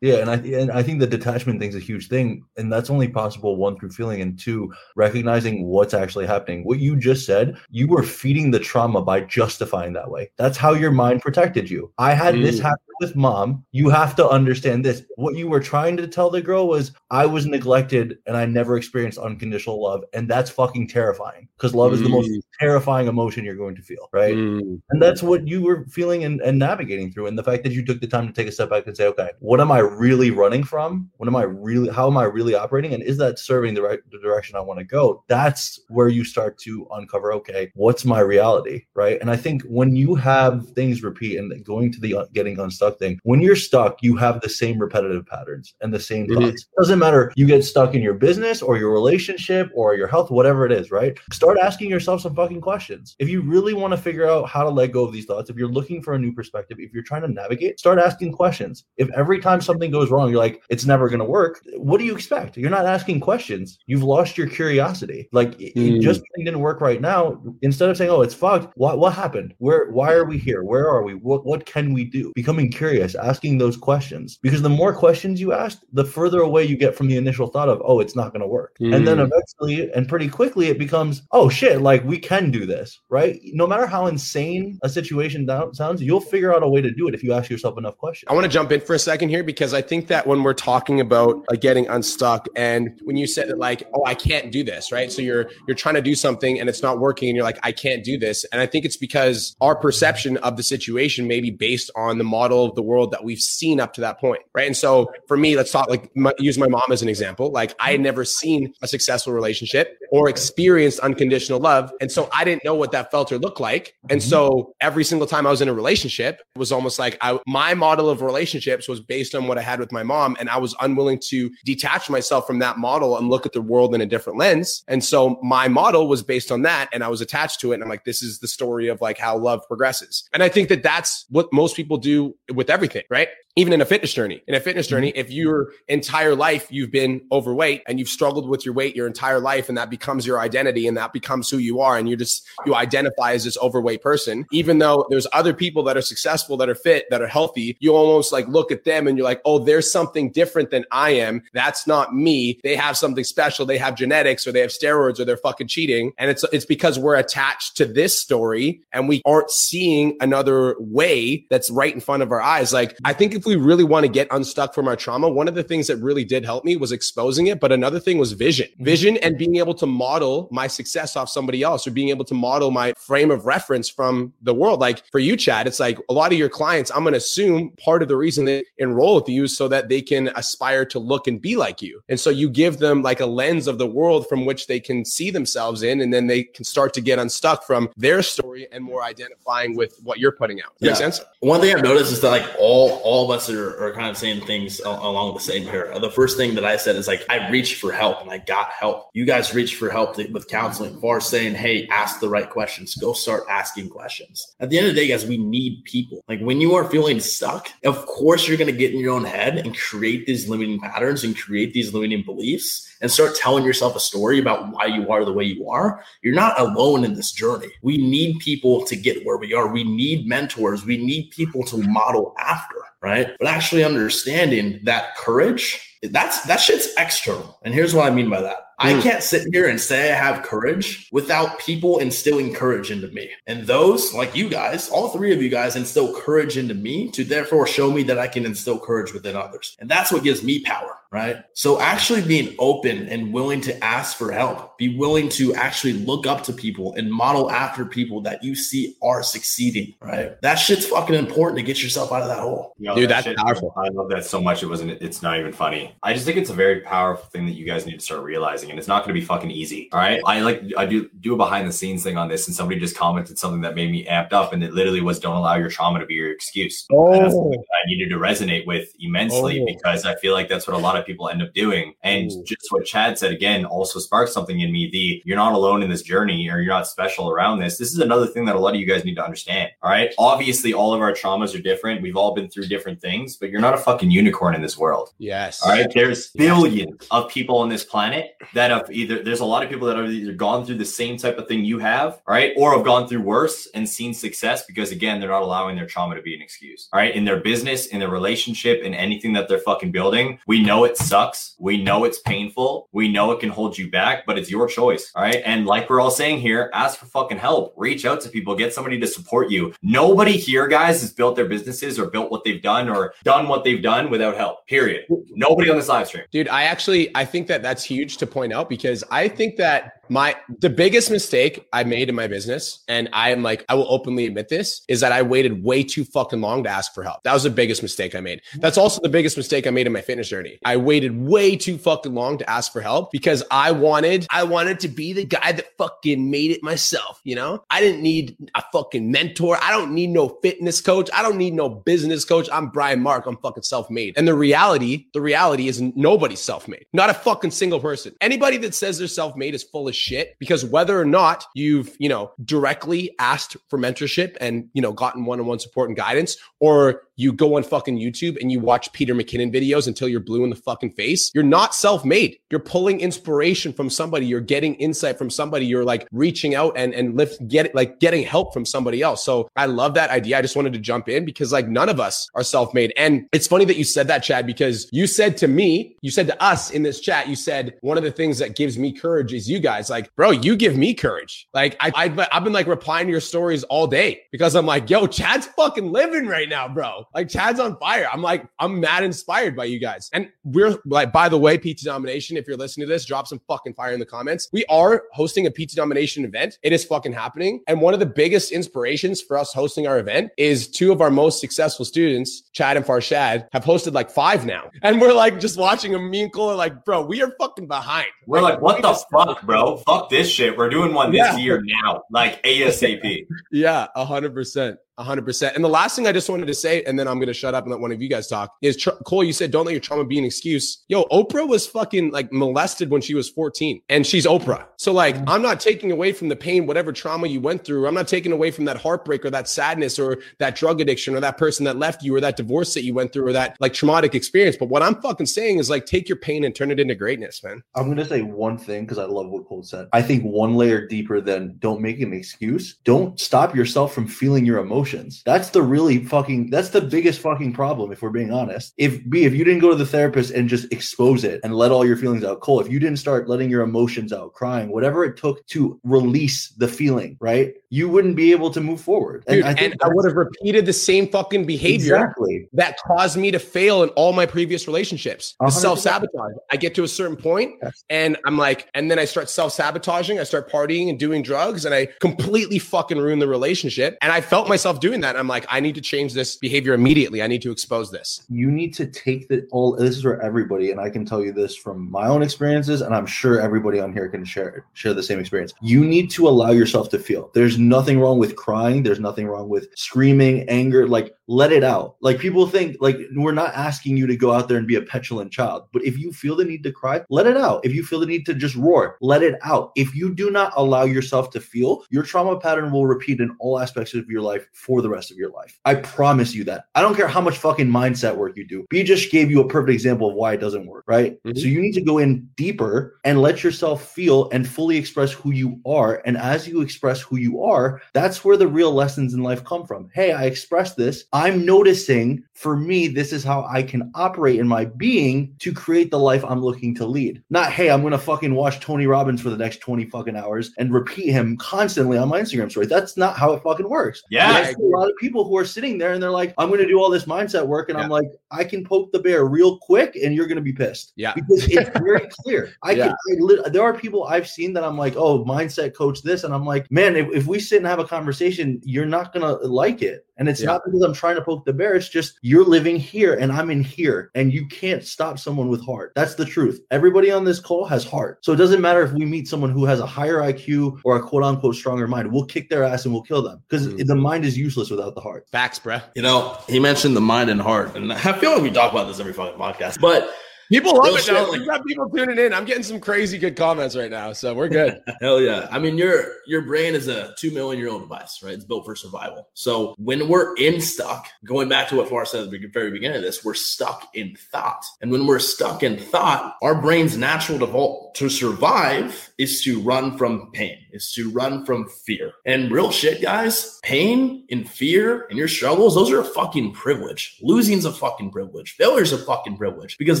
[0.00, 2.90] Yeah, and I and I think the detachment thing is a huge thing, and that's
[2.90, 6.64] only possible one through feeling and two recognizing what's actually happening.
[6.64, 10.30] What you just said, you were feeding the trauma by justifying that way.
[10.36, 11.92] That's how your mind protected you.
[11.98, 12.42] I had mm.
[12.42, 13.64] this happen with mom.
[13.72, 15.02] You have to understand this.
[15.16, 18.76] What you were trying to tell the girl was, I was neglected and I never
[18.76, 21.94] experienced unconditional love, and that's fucking terrifying because love mm.
[21.94, 22.40] is the most mm.
[22.60, 24.34] terrifying emotion you're going to feel, right?
[24.34, 24.80] Mm.
[24.90, 27.26] And that's what you were feeling and, and navigating through.
[27.26, 29.06] And the fact that you took the time to take a step back and say,
[29.06, 31.10] okay, what am I really running from?
[31.16, 32.94] What am I really, how am I really operating?
[32.94, 35.24] And is that serving the right the direction I want to go?
[35.28, 38.84] That's where you start to uncover, okay, what's my reality?
[38.94, 39.20] Right.
[39.20, 43.18] And I think when you have things repeat and going to the getting unstuck thing,
[43.22, 46.64] when you're stuck, you have the same repetitive patterns and the same thoughts.
[46.64, 46.80] Mm-hmm.
[46.82, 50.66] Doesn't matter, you get stuck in your business or your relationship or your health, whatever
[50.66, 51.18] it is, right?
[51.32, 53.16] Start asking yourself some fucking questions.
[53.18, 55.56] If you really want to figure out how to let go of these thoughts, if
[55.56, 58.84] you're looking for a new perspective, if you're trying to navigate, start asking questions.
[58.96, 61.60] If every time something something goes wrong, you're like, it's never going to work.
[61.76, 62.56] What do you expect?
[62.56, 63.78] You're not asking questions.
[63.86, 65.28] You've lost your curiosity.
[65.32, 66.00] Like, mm.
[66.00, 67.40] just didn't work right now.
[67.62, 69.54] Instead of saying, oh, it's fucked, what, what happened?
[69.58, 70.62] Where, why are we here?
[70.62, 71.14] Where are we?
[71.14, 72.32] What, what can we do?
[72.34, 74.38] Becoming curious, asking those questions.
[74.42, 77.68] Because the more questions you ask, the further away you get from the initial thought
[77.68, 78.76] of, oh, it's not going to work.
[78.80, 78.94] Mm.
[78.94, 83.00] And then eventually, and pretty quickly, it becomes, oh, shit, like we can do this,
[83.10, 83.40] right?
[83.52, 87.14] No matter how insane a situation sounds, you'll figure out a way to do it
[87.14, 88.28] if you ask yourself enough questions.
[88.30, 90.54] I want to jump in for a second here because I think that when we're
[90.54, 94.62] talking about like getting unstuck and when you said that like oh I can't do
[94.62, 97.44] this right so you're you're trying to do something and it's not working and you're
[97.44, 101.26] like I can't do this and I think it's because our perception of the situation
[101.26, 104.18] may be based on the model of the world that we've seen up to that
[104.20, 107.08] point right and so for me let's talk like my, use my mom as an
[107.08, 112.28] example like I had never seen a successful relationship or experienced unconditional love and so
[112.32, 114.28] I didn't know what that felt or looked like and mm-hmm.
[114.28, 117.74] so every single time I was in a relationship it was almost like I, my
[117.74, 120.36] model of relationships was based on what I had with my mom.
[120.38, 123.94] And I was unwilling to detach myself from that model and look at the world
[123.94, 124.84] in a different lens.
[124.88, 126.88] And so my model was based on that.
[126.92, 127.74] And I was attached to it.
[127.74, 130.28] And I'm like, this is the story of like how love progresses.
[130.32, 133.28] And I think that that's what most people do with everything, right?
[133.58, 134.40] even in a fitness journey.
[134.46, 134.94] In a fitness mm-hmm.
[134.94, 139.08] journey, if your entire life you've been overweight and you've struggled with your weight your
[139.08, 142.16] entire life, and that becomes your identity and that becomes who you are, and you
[142.16, 146.56] just you identify as this overweight person, even though there's other people that are successful,
[146.56, 149.42] that are fit, that are healthy, you almost like look at them and you're like,
[149.44, 151.42] oh, there's something different than I am.
[151.52, 152.60] That's not me.
[152.62, 153.66] They have something special.
[153.66, 156.12] They have genetics or they have steroids or they're fucking cheating.
[156.16, 161.44] And it's it's because we're attached to this story and we aren't seeing another way
[161.50, 162.72] that's right in front of our eyes.
[162.72, 165.54] Like I think if we really want to get unstuck from our trauma, one of
[165.54, 167.60] the things that really did help me was exposing it.
[167.60, 168.84] But another thing was vision, mm-hmm.
[168.84, 172.34] vision and being able to model my success off somebody else or being able to
[172.34, 174.80] model my frame of reference from the world.
[174.80, 177.70] Like for you, Chad, it's like a lot of your clients, I'm going to assume
[177.78, 180.98] part of the reason they enroll with you is so that they can aspire to
[180.98, 182.00] look and be like you.
[182.08, 185.04] And so you give them like a lens of the world from which they can
[185.04, 188.84] see themselves in, and then they can start to get unstuck from their story and
[188.84, 190.72] more identifying with what you're putting out.
[190.80, 190.94] Does yeah.
[190.94, 191.20] Sense?
[191.40, 194.16] One thing I've noticed is that like all all of us are, are kind of
[194.16, 195.92] saying things along the same here.
[195.98, 198.70] The first thing that I said is like I reached for help and I got
[198.70, 199.10] help.
[199.12, 202.94] You guys reached for help with counseling, far saying, "Hey, ask the right questions.
[202.94, 206.24] Go start asking questions." At the end of the day, guys, we need people.
[206.28, 209.58] Like when you are feeling stuck, of course you're to get in your own head
[209.58, 214.00] and create these limiting patterns and create these limiting beliefs and start telling yourself a
[214.00, 217.68] story about why you are the way you are, you're not alone in this journey.
[217.82, 219.72] We need people to get where we are.
[219.72, 220.84] We need mentors.
[220.84, 223.28] We need people to model after, right?
[223.38, 227.58] But actually understanding that courage, that's that shit's external.
[227.62, 228.56] And here's what I mean by that.
[228.80, 229.00] I hmm.
[229.00, 233.30] can't sit here and say I have courage without people instilling courage into me.
[233.48, 237.24] And those, like you guys, all three of you guys instill courage into me to
[237.24, 239.76] therefore show me that I can instill courage within others.
[239.80, 241.44] And that's what gives me power right?
[241.54, 246.26] So actually being open and willing to ask for help, be willing to actually look
[246.26, 250.40] up to people and model after people that you see are succeeding, right?
[250.42, 252.74] That shit's fucking important to get yourself out of that hole.
[252.78, 253.72] You know, Dude, that that's shit, powerful.
[253.76, 254.62] I love that so much.
[254.62, 255.96] It wasn't, it's not even funny.
[256.02, 258.70] I just think it's a very powerful thing that you guys need to start realizing.
[258.70, 259.88] And it's not going to be fucking easy.
[259.92, 260.20] All right.
[260.26, 262.96] I like, I do do a behind the scenes thing on this and somebody just
[262.96, 265.98] commented something that made me amped up and it literally was don't allow your trauma
[266.00, 266.86] to be your excuse.
[266.92, 267.12] Oh.
[267.12, 269.66] I needed to resonate with immensely oh.
[269.66, 271.94] because I feel like that's what a lot of people end up doing.
[272.02, 272.44] And Ooh.
[272.44, 274.90] just what Chad said again also sparked something in me.
[274.90, 277.78] The you're not alone in this journey or you're not special around this.
[277.78, 279.70] This is another thing that a lot of you guys need to understand.
[279.82, 280.12] All right.
[280.18, 282.02] Obviously, all of our traumas are different.
[282.02, 285.12] We've all been through different things, but you're not a fucking unicorn in this world.
[285.18, 285.62] Yes.
[285.62, 285.90] All right.
[285.92, 289.86] There's billions of people on this planet that have either, there's a lot of people
[289.88, 292.76] that have either gone through the same type of thing you have, all right, or
[292.76, 296.22] have gone through worse and seen success because, again, they're not allowing their trauma to
[296.22, 296.88] be an excuse.
[296.92, 297.14] All right.
[297.14, 300.96] In their business, in their relationship, in anything that they're fucking building, we know it
[300.96, 301.54] sucks.
[301.58, 302.88] We know it's painful.
[302.92, 305.12] We know it can hold you back, but it's your choice.
[305.14, 305.42] All right.
[305.44, 307.74] And like we're all saying here, ask for fucking help.
[307.76, 309.74] Reach out to people, get somebody to support you.
[309.82, 313.64] Nobody here, guys, has built their businesses or built what they've done or done what
[313.64, 314.66] they've done without help.
[314.66, 315.04] Period.
[315.30, 316.24] Nobody on this live stream.
[316.30, 319.97] Dude, I actually I think that that's huge to point out because I think that
[320.10, 323.90] my the biggest mistake I made in my business, and I am like, I will
[323.90, 327.22] openly admit this, is that I waited way too fucking long to ask for help.
[327.24, 328.42] That was the biggest mistake I made.
[328.56, 330.58] That's also the biggest mistake I made in my fitness journey.
[330.64, 334.80] I waited way too fucking long to ask for help because I wanted, I wanted
[334.80, 337.20] to be the guy that fucking made it myself.
[337.24, 339.58] You know, I didn't need a fucking mentor.
[339.62, 341.10] I don't need no fitness coach.
[341.12, 342.48] I don't need no business coach.
[342.52, 343.26] I'm Brian Mark.
[343.26, 344.14] I'm fucking self-made.
[344.16, 346.86] And the reality, the reality is nobody's self-made.
[346.92, 348.14] Not a fucking single person.
[348.20, 352.08] Anybody that says they're self-made is full of shit because whether or not you've, you
[352.08, 357.32] know, directly asked for mentorship and, you know, gotten one-on-one support and guidance, or you
[357.32, 360.56] go on fucking YouTube and you watch Peter McKinnon videos until you're blue in the
[360.56, 362.38] fucking face, you're not self-made.
[362.48, 364.24] You're pulling inspiration from somebody.
[364.24, 365.66] You're getting insight from somebody.
[365.66, 369.24] You're like reaching out and, and lift, get like getting help from somebody else.
[369.24, 370.38] So I love that idea.
[370.38, 372.92] I just wanted to jump in because like none of us are self-made.
[372.96, 376.28] And it's funny that you said that, Chad, because you said to me, you said
[376.28, 379.32] to us in this chat, you said one of the things that gives me courage
[379.32, 381.48] is you guys like, bro, you give me courage.
[381.54, 384.88] Like I, I I've been like replying to your stories all day because I'm like,
[384.90, 387.04] yo, Chad's fucking living right now, bro.
[387.14, 388.08] Like Chad's on fire.
[388.12, 390.10] I'm like, I'm mad inspired by you guys.
[390.12, 393.40] And we're like, by the way, PT Domination, if you're listening to this, drop some
[393.48, 394.48] fucking fire in the comments.
[394.52, 396.58] We are hosting a PT Domination event.
[396.62, 397.62] It is fucking happening.
[397.66, 401.10] And one of the biggest inspirations for us hosting our event is two of our
[401.10, 404.70] most successful students, Chad and Farshad, have hosted like five now.
[404.82, 406.10] And we're like just watching them.
[406.10, 408.06] Me and Cole are like, bro, we are fucking behind.
[408.26, 409.77] We're like, what the fuck, bro?
[409.86, 410.56] Fuck this shit.
[410.56, 411.36] We're doing one this yeah.
[411.36, 413.26] year now, like ASAP.
[413.52, 414.78] yeah, a hundred percent.
[414.98, 415.54] 100%.
[415.54, 417.54] And the last thing I just wanted to say, and then I'm going to shut
[417.54, 419.72] up and let one of you guys talk, is Tr- Cole, you said don't let
[419.72, 420.84] your trauma be an excuse.
[420.88, 424.66] Yo, Oprah was fucking like molested when she was 14 and she's Oprah.
[424.76, 425.28] So, like, mm-hmm.
[425.28, 427.86] I'm not taking away from the pain, whatever trauma you went through.
[427.86, 431.20] I'm not taking away from that heartbreak or that sadness or that drug addiction or
[431.20, 433.72] that person that left you or that divorce that you went through or that like
[433.72, 434.56] traumatic experience.
[434.56, 437.42] But what I'm fucking saying is like, take your pain and turn it into greatness,
[437.44, 437.62] man.
[437.74, 439.88] I'm going to say one thing because I love what Cole said.
[439.92, 442.76] I think one layer deeper than don't make an excuse.
[442.84, 444.87] Don't stop yourself from feeling your emotions.
[445.24, 448.74] That's the really fucking that's the biggest fucking problem if we're being honest.
[448.76, 451.70] If B if you didn't go to the therapist and just expose it and let
[451.70, 455.04] all your feelings out, Cole, if you didn't start letting your emotions out, crying, whatever
[455.04, 457.54] it took to release the feeling, right?
[457.70, 459.24] You wouldn't be able to move forward.
[459.26, 462.48] Dude, and I, and I would have repeated the same fucking behavior exactly.
[462.52, 465.34] that caused me to fail in all my previous relationships.
[465.48, 466.34] Self sabotage.
[466.50, 467.84] I get to a certain point yes.
[467.90, 470.18] and I'm like, and then I start self sabotaging.
[470.18, 473.98] I start partying and doing drugs and I completely fucking ruin the relationship.
[474.00, 475.16] And I felt myself doing that.
[475.16, 477.22] I'm like, I need to change this behavior immediately.
[477.22, 478.22] I need to expose this.
[478.28, 479.76] You need to take the all.
[479.76, 482.94] This is for everybody, and I can tell you this from my own experiences, and
[482.94, 485.54] I'm sure everybody on here can share share the same experience.
[485.60, 487.30] You need to allow yourself to feel.
[487.34, 488.82] There's nothing wrong with crying.
[488.82, 490.86] There's nothing wrong with screaming, anger.
[490.88, 491.96] Like let it out.
[492.00, 494.82] Like people think like we're not asking you to go out there and be a
[494.82, 497.64] petulant child, but if you feel the need to cry, let it out.
[497.64, 499.72] If you feel the need to just roar, let it out.
[499.76, 503.60] If you do not allow yourself to feel, your trauma pattern will repeat in all
[503.60, 505.58] aspects of your life for the rest of your life.
[505.64, 506.64] I promise you that.
[506.74, 508.66] I don't care how much fucking mindset work you do.
[508.70, 511.22] B just gave you a perfect example of why it doesn't work, right?
[511.24, 511.38] Mhm.
[511.38, 515.32] So you need to go in deeper and let yourself feel and fully express who
[515.32, 516.02] you are.
[516.06, 519.66] And as you express who you are, that's where the real lessons in life come
[519.66, 519.88] from.
[519.94, 521.04] Hey, I expressed this.
[521.18, 525.90] I'm noticing for me, this is how I can operate in my being to create
[525.90, 527.20] the life I'm looking to lead.
[527.30, 530.72] Not, hey, I'm gonna fucking watch Tony Robbins for the next 20 fucking hours and
[530.72, 532.66] repeat him constantly on my Instagram story.
[532.66, 534.04] That's not how it fucking works.
[534.08, 534.30] Yeah.
[534.30, 536.68] I see a lot of people who are sitting there and they're like, I'm gonna
[536.68, 539.96] do all this mindset work, and I'm like, I can poke the bear real quick,
[539.96, 540.92] and you're gonna be pissed.
[540.94, 541.14] Yeah.
[541.14, 542.52] Because it's very clear.
[542.62, 542.94] I Yeah.
[543.08, 546.32] can I there are people I've seen that I'm like, oh, mindset coach this, and
[546.32, 549.82] I'm like, man, if, if we sit and have a conversation, you're not gonna like
[549.82, 550.06] it.
[550.18, 550.46] And it's Yeah.
[550.46, 551.74] not because I'm trying to poke the bear.
[551.74, 555.64] It's just you're living here and I'm in here, and you can't stop someone with
[555.64, 555.92] heart.
[555.94, 556.60] That's the truth.
[556.70, 558.18] Everybody on this call has heart.
[558.24, 561.00] So it doesn't matter if we meet someone who has a higher IQ or a
[561.02, 562.12] quote unquote stronger mind.
[562.12, 563.86] We'll kick their ass and we'll kill them because Mm.
[563.86, 565.26] the mind is useless without the heart.
[565.30, 565.82] Facts, bruh.
[565.94, 568.88] You know, he mentioned the mind and heart, and I feel like we talk about
[568.88, 569.80] this every fucking podcast.
[569.80, 570.10] But
[570.48, 571.12] People love it.
[571.12, 571.30] Now.
[571.30, 572.32] We've got people tuning in.
[572.32, 574.80] I'm getting some crazy good comments right now, so we're good.
[575.00, 575.46] Hell yeah.
[575.50, 578.32] I mean, your your brain is a two million year old device, right?
[578.32, 579.28] It's built for survival.
[579.34, 582.96] So when we're in stuck, going back to what Far said at the very beginning
[582.96, 584.64] of this, we're stuck in thought.
[584.80, 589.98] And when we're stuck in thought, our brain's natural default to survive is to run
[589.98, 592.12] from pain, is to run from fear.
[592.24, 597.18] And real shit, guys, pain and fear and your struggles, those are a fucking privilege.
[597.22, 598.56] Losing's a fucking privilege.
[598.56, 600.00] Failure's a fucking privilege because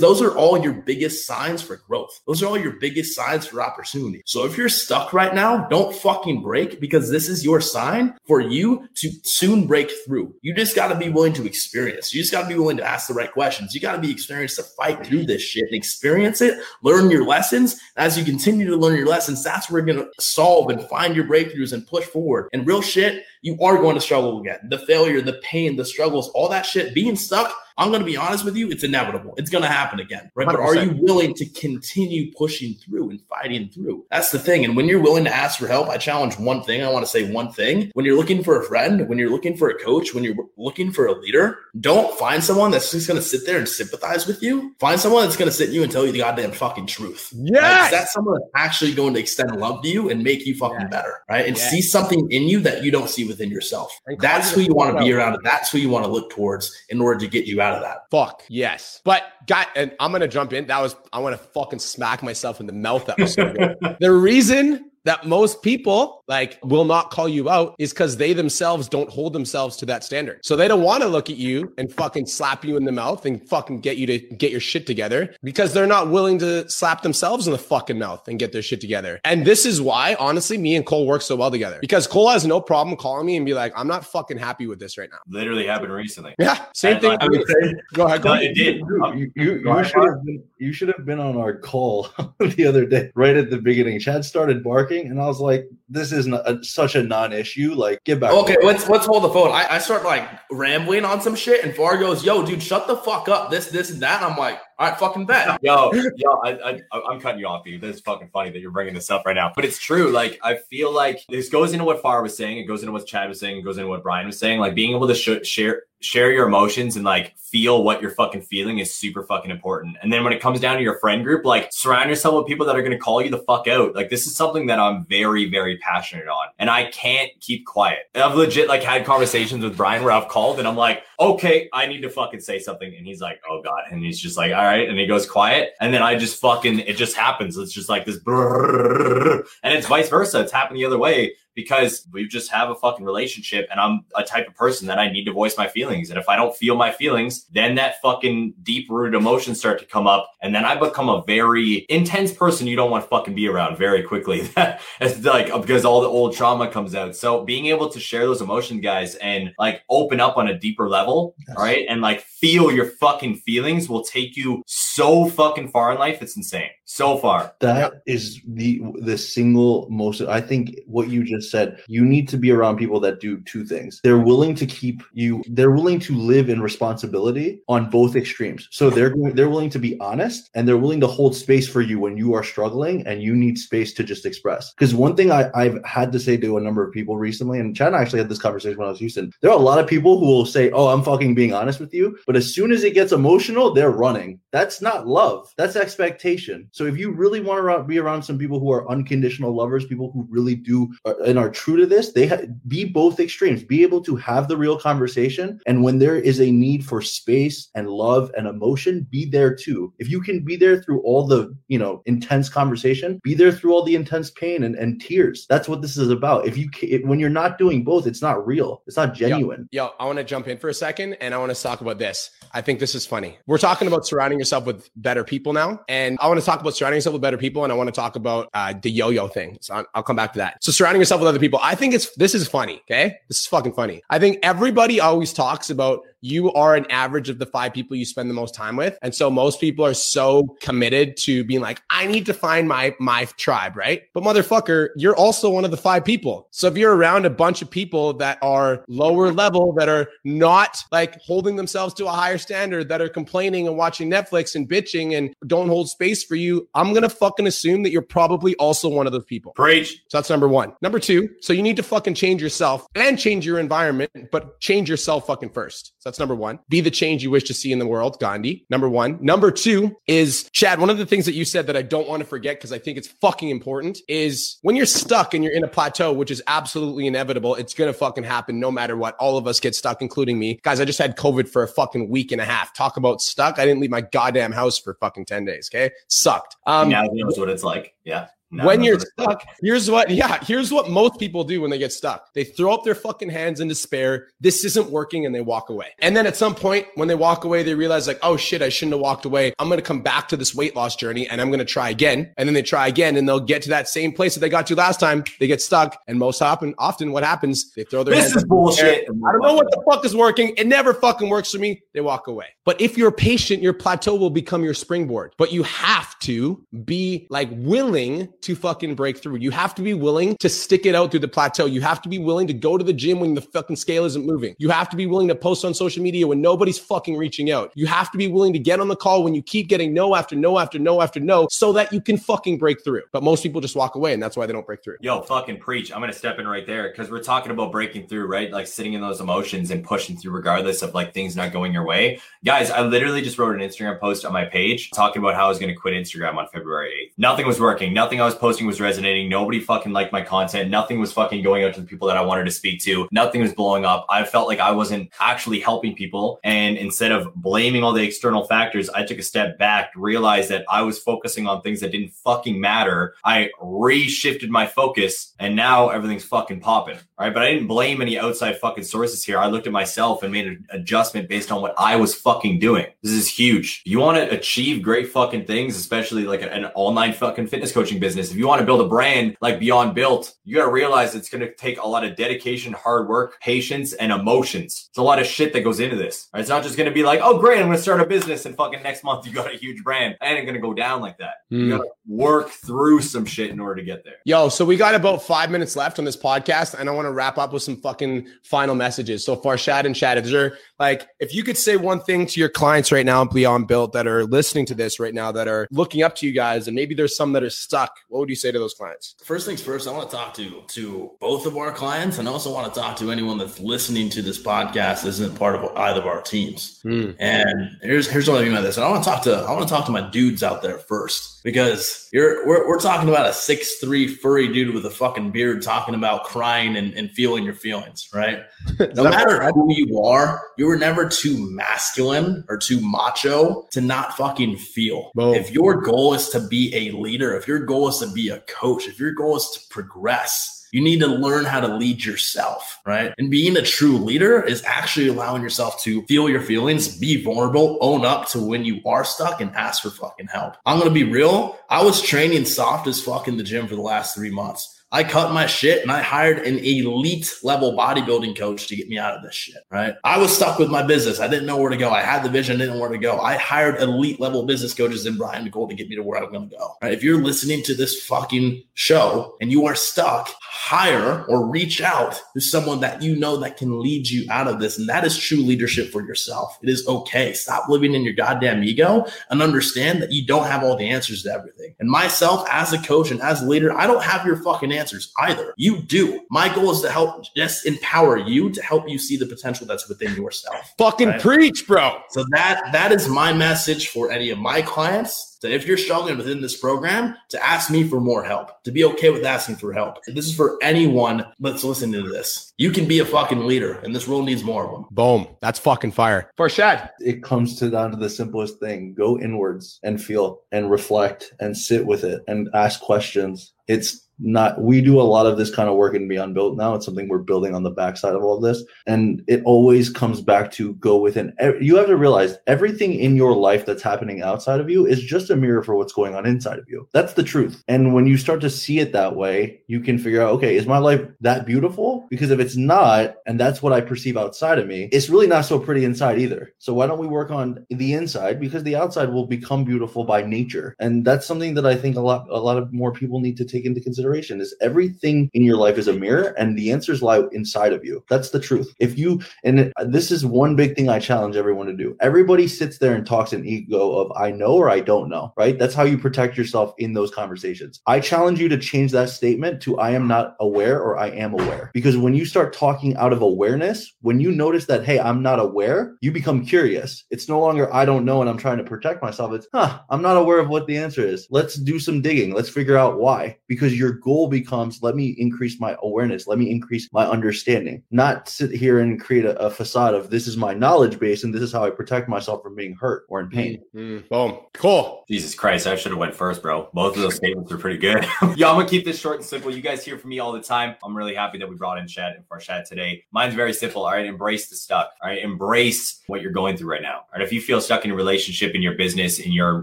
[0.00, 2.20] those are all your biggest signs for growth.
[2.26, 4.22] Those are all your biggest signs for opportunity.
[4.26, 8.40] So if you're stuck right now, don't fucking break because this is your sign for
[8.40, 10.34] you to soon break through.
[10.42, 12.14] You just got to be willing to experience.
[12.14, 13.74] You just got to be willing to ask the right questions.
[13.74, 17.24] You got to be experienced to fight through this shit and experience it, learn your
[17.24, 17.80] lessons.
[17.96, 21.14] As you continue to learn your lessons, that's where you're going to solve and find
[21.14, 22.48] your breakthroughs and push forward.
[22.52, 24.58] And real shit, you are going to struggle again.
[24.68, 28.16] The failure, the pain, the struggles, all that shit, being stuck, I'm going to be
[28.16, 29.34] honest with you, it's inevitable.
[29.38, 30.46] It's going to happen again, right?
[30.46, 34.04] But are you willing to continue pushing through and fighting through?
[34.10, 34.64] That's the thing.
[34.64, 36.82] And when you're willing to ask for help, I challenge one thing.
[36.82, 37.90] I want to say one thing.
[37.94, 40.90] When you're looking for a friend, when you're looking for a coach, when you're looking
[40.90, 44.42] for a leader, don't find someone that's just going to sit there and sympathize with
[44.42, 44.74] you.
[44.80, 47.32] Find someone that's going to sit in you and tell you the goddamn fucking truth.
[47.36, 47.60] Yeah.
[47.60, 47.90] Yes.
[47.92, 50.86] That's someone that's actually going to extend love to you and make you fucking Yeah.
[50.88, 51.46] better, right?
[51.46, 51.70] And Yeah.
[51.70, 53.96] see something in you that you don't see within yourself.
[54.18, 55.38] That's who you want to be around.
[55.44, 58.10] That's who you want to look towards in order to get you out of that.
[58.10, 59.00] Fuck yes.
[59.04, 60.66] But got and I'm gonna jump in.
[60.66, 63.06] That was I want to fucking smack myself in the mouth.
[63.06, 63.76] That was so good.
[64.00, 68.88] the reason that most people like will not call you out is because they themselves
[68.88, 70.40] don't hold themselves to that standard.
[70.44, 73.24] So they don't want to look at you and fucking slap you in the mouth
[73.26, 77.02] and fucking get you to get your shit together because they're not willing to slap
[77.02, 79.20] themselves in the fucking mouth and get their shit together.
[79.24, 82.46] And this is why, honestly, me and Cole work so well together because Cole has
[82.46, 85.18] no problem calling me and be like, I'm not fucking happy with this right now.
[85.28, 86.34] Literally happened recently.
[86.38, 86.64] Yeah.
[86.74, 87.10] Same And, thing.
[87.12, 88.22] like, I would say Go ahead.
[88.22, 88.50] Go No, ahead.
[88.50, 88.76] it did.
[88.78, 92.08] you, um, you, Go you should have been you should have been on our call
[92.38, 93.98] the other day, right at the beginning.
[94.00, 97.74] Chad started barking, and I was like, "This is not a, such a non-issue.
[97.74, 99.50] Like, get back." Okay, let's let's hold the phone.
[99.50, 102.96] I, I start like rambling on some shit, and Far goes, "Yo, dude, shut the
[102.96, 104.22] fuck up." This, this, and that.
[104.22, 107.64] And I'm like, "All right, fucking bet." Yo, yo, I, I, I'm cutting you off,
[107.64, 107.80] dude.
[107.80, 110.10] This is fucking funny that you're bringing this up right now, but it's true.
[110.10, 112.58] Like, I feel like this goes into what Far was saying.
[112.58, 113.58] It goes into what Chad was saying.
[113.58, 114.60] It goes into what Brian was saying.
[114.60, 118.42] Like, being able to sh- share share your emotions and like feel what you're fucking
[118.42, 119.96] feeling is super fucking important.
[120.00, 122.66] And then when it comes down to your friend group, like surround yourself with people
[122.66, 123.94] that are going to call you the fuck out.
[123.94, 128.10] Like this is something that I'm very, very passionate on and I can't keep quiet.
[128.14, 131.86] I've legit like had conversations with Brian where I've called and I'm like, okay, I
[131.86, 132.94] need to fucking say something.
[132.94, 133.82] And he's like, oh God.
[133.90, 134.88] And he's just like, all right.
[134.88, 135.74] And he goes quiet.
[135.80, 137.56] And then I just fucking, it just happens.
[137.56, 140.40] It's just like this, and it's vice versa.
[140.40, 144.22] It's happened the other way because we just have a fucking relationship and I'm a
[144.22, 146.08] type of person that I need to voice my feelings.
[146.08, 149.84] And if I don't feel my feelings, then that fucking deep rooted emotions start to
[149.84, 150.30] come up.
[150.40, 153.76] And then I become a very intense person you don't want to fucking be around
[153.76, 154.48] very quickly.
[155.00, 157.16] it's like because all the old trauma comes out.
[157.16, 160.88] So being able to share those emotions, guys, and like open up on a deeper
[160.88, 161.86] level, right?
[161.88, 166.22] and like feel your fucking feelings will take you so fucking far in life.
[166.22, 166.70] It's insane.
[166.90, 167.54] So far.
[167.60, 172.38] That is the the single most I think what you just said, you need to
[172.38, 174.00] be around people that do two things.
[174.02, 178.68] They're willing to keep you they're willing to live in responsibility on both extremes.
[178.70, 181.82] So they're going they're willing to be honest and they're willing to hold space for
[181.82, 184.72] you when you are struggling and you need space to just express.
[184.72, 187.76] Because one thing I, I've had to say to a number of people recently, and
[187.76, 189.32] Chad and I actually had this conversation when I was in Houston.
[189.42, 191.92] There are a lot of people who will say, Oh, I'm fucking being honest with
[191.92, 192.18] you.
[192.26, 194.40] But as soon as it gets emotional, they're running.
[194.52, 195.52] That's not love.
[195.58, 196.70] That's expectation.
[196.78, 200.12] So if you really want to be around some people who are unconditional lovers, people
[200.12, 203.64] who really do uh, and are true to this, they ha- be both extremes.
[203.64, 207.68] Be able to have the real conversation, and when there is a need for space
[207.74, 209.92] and love and emotion, be there too.
[209.98, 213.72] If you can be there through all the you know intense conversation, be there through
[213.72, 215.46] all the intense pain and, and tears.
[215.48, 216.46] That's what this is about.
[216.46, 218.84] If you if, when you're not doing both, it's not real.
[218.86, 219.68] It's not genuine.
[219.72, 221.80] Yo, yo I want to jump in for a second, and I want to talk
[221.80, 222.30] about this.
[222.52, 223.36] I think this is funny.
[223.48, 226.67] We're talking about surrounding yourself with better people now, and I want to talk about
[226.76, 229.58] surrounding yourself with better people, and I want to talk about uh, the yo-yo thing.
[229.60, 230.62] So I'll come back to that.
[230.62, 232.80] So surrounding yourself with other people, I think it's this is funny.
[232.90, 234.02] Okay, this is fucking funny.
[234.10, 238.04] I think everybody always talks about you are an average of the five people you
[238.04, 238.98] spend the most time with.
[239.02, 242.94] And so most people are so committed to being like, I need to find my
[242.98, 244.02] my tribe, right?
[244.14, 246.48] But motherfucker, you're also one of the five people.
[246.50, 250.78] So if you're around a bunch of people that are lower level, that are not
[250.92, 255.16] like holding themselves to a higher standard, that are complaining and watching Netflix and bitching
[255.16, 259.06] and don't hold space for you, I'm gonna fucking assume that you're probably also one
[259.06, 259.52] of those people.
[259.52, 260.02] Preach.
[260.08, 260.72] So that's number one.
[260.82, 264.88] Number two, so you need to fucking change yourself and change your environment, but change
[264.88, 265.94] yourself fucking first.
[265.98, 266.58] So that's number one.
[266.70, 268.64] Be the change you wish to see in the world, Gandhi.
[268.70, 269.18] Number one.
[269.20, 270.80] Number two is Chad.
[270.80, 272.78] One of the things that you said that I don't want to forget because I
[272.78, 276.42] think it's fucking important is when you're stuck and you're in a plateau, which is
[276.46, 277.56] absolutely inevitable.
[277.56, 279.16] It's gonna fucking happen no matter what.
[279.16, 280.58] All of us get stuck, including me.
[280.62, 282.74] Guys, I just had COVID for a fucking week and a half.
[282.74, 283.58] Talk about stuck.
[283.58, 285.68] I didn't leave my goddamn house for fucking 10 days.
[285.70, 285.92] Okay.
[286.08, 286.56] Sucked.
[286.66, 287.94] Um, now he knows what it's like.
[288.04, 288.28] Yeah.
[288.50, 291.92] No, when you're stuck, here's what, yeah, here's what most people do when they get
[291.92, 292.32] stuck.
[292.32, 294.28] They throw up their fucking hands in despair.
[294.40, 295.88] This isn't working and they walk away.
[295.98, 298.70] And then at some point, when they walk away, they realize, like, oh shit, I
[298.70, 299.52] shouldn't have walked away.
[299.58, 301.90] I'm going to come back to this weight loss journey and I'm going to try
[301.90, 302.32] again.
[302.38, 304.66] And then they try again and they'll get to that same place that they got
[304.68, 305.24] to last time.
[305.40, 306.00] They get stuck.
[306.06, 309.08] And most often, often what happens, they throw their this is bullshit.
[309.08, 310.54] I don't know what the fuck is working.
[310.56, 311.82] It never fucking works for me.
[311.92, 312.46] They walk away.
[312.64, 315.34] But if you're patient, your plateau will become your springboard.
[315.36, 319.36] But you have to be like willing to fucking break through.
[319.36, 321.66] You have to be willing to stick it out through the plateau.
[321.66, 324.26] You have to be willing to go to the gym when the fucking scale isn't
[324.26, 324.54] moving.
[324.58, 327.72] You have to be willing to post on social media when nobody's fucking reaching out.
[327.74, 330.14] You have to be willing to get on the call when you keep getting no
[330.14, 333.02] after no after no after no so that you can fucking break through.
[333.12, 334.96] But most people just walk away and that's why they don't break through.
[335.00, 335.92] Yo, fucking preach.
[335.92, 338.50] I'm going to step in right there because we're talking about breaking through, right?
[338.50, 341.84] Like sitting in those emotions and pushing through regardless of like things not going your
[341.84, 342.20] way.
[342.44, 345.48] Guys, I literally just wrote an Instagram post on my page talking about how I
[345.48, 347.18] was going to quit Instagram on February 8th.
[347.18, 347.92] Nothing was working.
[347.92, 349.28] Nothing I was posting was resonating.
[349.28, 350.70] Nobody fucking liked my content.
[350.70, 353.08] Nothing was fucking going out to the people that I wanted to speak to.
[353.10, 354.04] Nothing was blowing up.
[354.10, 356.38] I felt like I wasn't actually helping people.
[356.44, 360.64] And instead of blaming all the external factors, I took a step back, realized that
[360.68, 363.14] I was focusing on things that didn't fucking matter.
[363.24, 366.98] I reshifted my focus and now everything's fucking popping.
[367.18, 367.34] Right.
[367.34, 369.38] But I didn't blame any outside fucking sources here.
[369.38, 372.86] I looked at myself and made an adjustment based on what I was fucking doing.
[373.02, 373.82] This is huge.
[373.84, 378.17] You want to achieve great fucking things, especially like an online fucking fitness coaching business.
[378.18, 381.28] If you want to build a brand like Beyond Built, you got to realize it's
[381.28, 384.88] going to take a lot of dedication, hard work, patience, and emotions.
[384.90, 386.28] It's a lot of shit that goes into this.
[386.32, 386.40] Right?
[386.40, 388.46] It's not just going to be like, oh, great, I'm going to start a business
[388.46, 390.16] and fucking next month you got a huge brand.
[390.20, 391.34] I ain't going to go down like that.
[391.52, 391.58] Mm.
[391.58, 394.16] You got to work through some shit in order to get there.
[394.24, 397.12] Yo, so we got about five minutes left on this podcast, and I want to
[397.12, 399.24] wrap up with some fucking final messages.
[399.24, 402.48] So Farshad and Chad, is there like if you could say one thing to your
[402.48, 405.68] clients right now in Beyond Built that are listening to this right now that are
[405.70, 408.36] looking up to you guys, and maybe there's some that are stuck, what would you
[408.36, 409.14] say to those clients?
[409.22, 412.52] First things first, I want to talk to to both of our clients, and also
[412.52, 416.06] want to talk to anyone that's listening to this podcast isn't part of either of
[416.06, 416.80] our teams.
[416.84, 417.16] Mm.
[417.18, 418.76] And here's here's what I mean by this.
[418.76, 420.78] And I want to talk to I want to talk to my dudes out there
[420.78, 425.30] first because you're we're, we're talking about a six three furry dude with a fucking
[425.30, 428.40] beard talking about crying and, and feeling your feelings, right?
[428.94, 434.14] no matter who you are, you were never too masculine or too macho to not
[434.14, 435.10] fucking feel.
[435.14, 435.32] Boom.
[435.32, 438.40] If your goal is to be a leader, if your goal is to be a
[438.40, 442.80] coach, if your goal is to progress, you need to learn how to lead yourself,
[442.86, 443.12] right?
[443.18, 447.78] And being a true leader is actually allowing yourself to feel your feelings, be vulnerable,
[447.80, 450.56] own up to when you are stuck and ask for fucking help.
[450.66, 451.58] I'm going to be real.
[451.68, 454.77] I was training soft as fuck in the gym for the last three months.
[454.90, 458.96] I cut my shit and I hired an elite level bodybuilding coach to get me
[458.96, 459.94] out of this shit, right?
[460.02, 461.20] I was stuck with my business.
[461.20, 461.90] I didn't know where to go.
[461.90, 463.18] I had the vision, didn't know where to go.
[463.18, 466.22] I hired elite level business coaches in Brian and Cole to get me to where
[466.22, 466.92] I'm going to go, right?
[466.92, 472.20] If you're listening to this fucking show and you are stuck, hire or reach out
[472.34, 474.78] to someone that you know that can lead you out of this.
[474.78, 476.58] And that is true leadership for yourself.
[476.62, 477.32] It is okay.
[477.32, 481.22] Stop living in your goddamn ego and understand that you don't have all the answers
[481.22, 481.74] to everything.
[481.78, 485.12] And myself as a coach and as a leader, I don't have your fucking answers
[485.18, 485.54] either.
[485.56, 486.20] You do.
[486.30, 489.88] My goal is to help just empower you to help you see the potential that's
[489.88, 490.74] within yourself.
[490.78, 491.20] Fucking right?
[491.20, 492.00] preach, bro.
[492.10, 496.16] So that that is my message for any of my clients so if you're struggling
[496.16, 499.72] within this program, to ask me for more help, to be okay with asking for
[499.72, 499.98] help.
[500.08, 502.52] This is for anyone that's listening to this.
[502.56, 504.86] You can be a fucking leader, and this world needs more of them.
[504.90, 505.28] Boom.
[505.40, 506.32] That's fucking fire.
[506.36, 506.90] Farshad.
[506.98, 508.94] It comes to down to the simplest thing.
[508.94, 513.52] Go inwards and feel and reflect and sit with it and ask questions.
[513.68, 516.74] It's not we do a lot of this kind of work in beyond built now.
[516.74, 518.64] It's something we're building on the backside of all of this.
[518.86, 523.34] And it always comes back to go within you have to realize everything in your
[523.36, 526.58] life that's happening outside of you is just a mirror for what's going on inside
[526.58, 526.88] of you.
[526.92, 527.62] That's the truth.
[527.68, 530.66] And when you start to see it that way you can figure out okay is
[530.66, 532.06] my life that beautiful?
[532.10, 535.44] Because if it's not and that's what i perceive outside of me it's really not
[535.44, 536.52] so pretty inside either.
[536.58, 538.40] So why don't we work on the inside?
[538.40, 540.74] Because the outside will become beautiful by nature.
[540.80, 543.44] And that's something that i think a lot a lot of more people need to
[543.44, 547.02] take into consideration consideration is everything in your life is a mirror and the answers
[547.02, 548.02] lie inside of you.
[548.08, 548.72] That's the truth.
[548.78, 551.96] If you, and this is one big thing I challenge everyone to do.
[552.00, 555.58] Everybody sits there and talks an ego of I know or I don't know, right?
[555.58, 557.80] That's how you protect yourself in those conversations.
[557.86, 561.34] I challenge you to change that statement to I am not aware or I am
[561.34, 561.70] aware.
[561.74, 565.38] Because when you start talking out of awareness, when you notice that, hey, I'm not
[565.38, 567.04] aware, you become curious.
[567.10, 569.32] It's no longer I don't know and I'm trying to protect myself.
[569.32, 571.26] It's, huh, I'm not aware of what the answer is.
[571.30, 572.34] Let's do some digging.
[572.34, 573.36] Let's figure out why.
[573.48, 578.28] Because your goal becomes let me increase my awareness, let me increase my understanding, not
[578.28, 581.42] sit here and create a, a facade of this is my knowledge base and this
[581.42, 583.62] is how I protect myself from being hurt or in pain.
[583.74, 584.08] Mm-hmm.
[584.08, 584.38] Boom.
[584.54, 585.04] Cool.
[585.08, 586.68] Jesus Christ, I should have went first, bro.
[586.72, 588.04] Both of those statements are pretty good.
[588.36, 589.54] yeah, I'm gonna keep this short and simple.
[589.54, 590.76] You guys hear from me all the time.
[590.82, 593.04] I'm really happy that we brought in Chad and Farshad today.
[593.10, 593.84] Mine's very simple.
[593.84, 594.92] All right, embrace the stuck.
[595.02, 596.98] All right, embrace what you're going through right now.
[596.98, 599.62] All right, if you feel stuck in your relationship, in your business, in your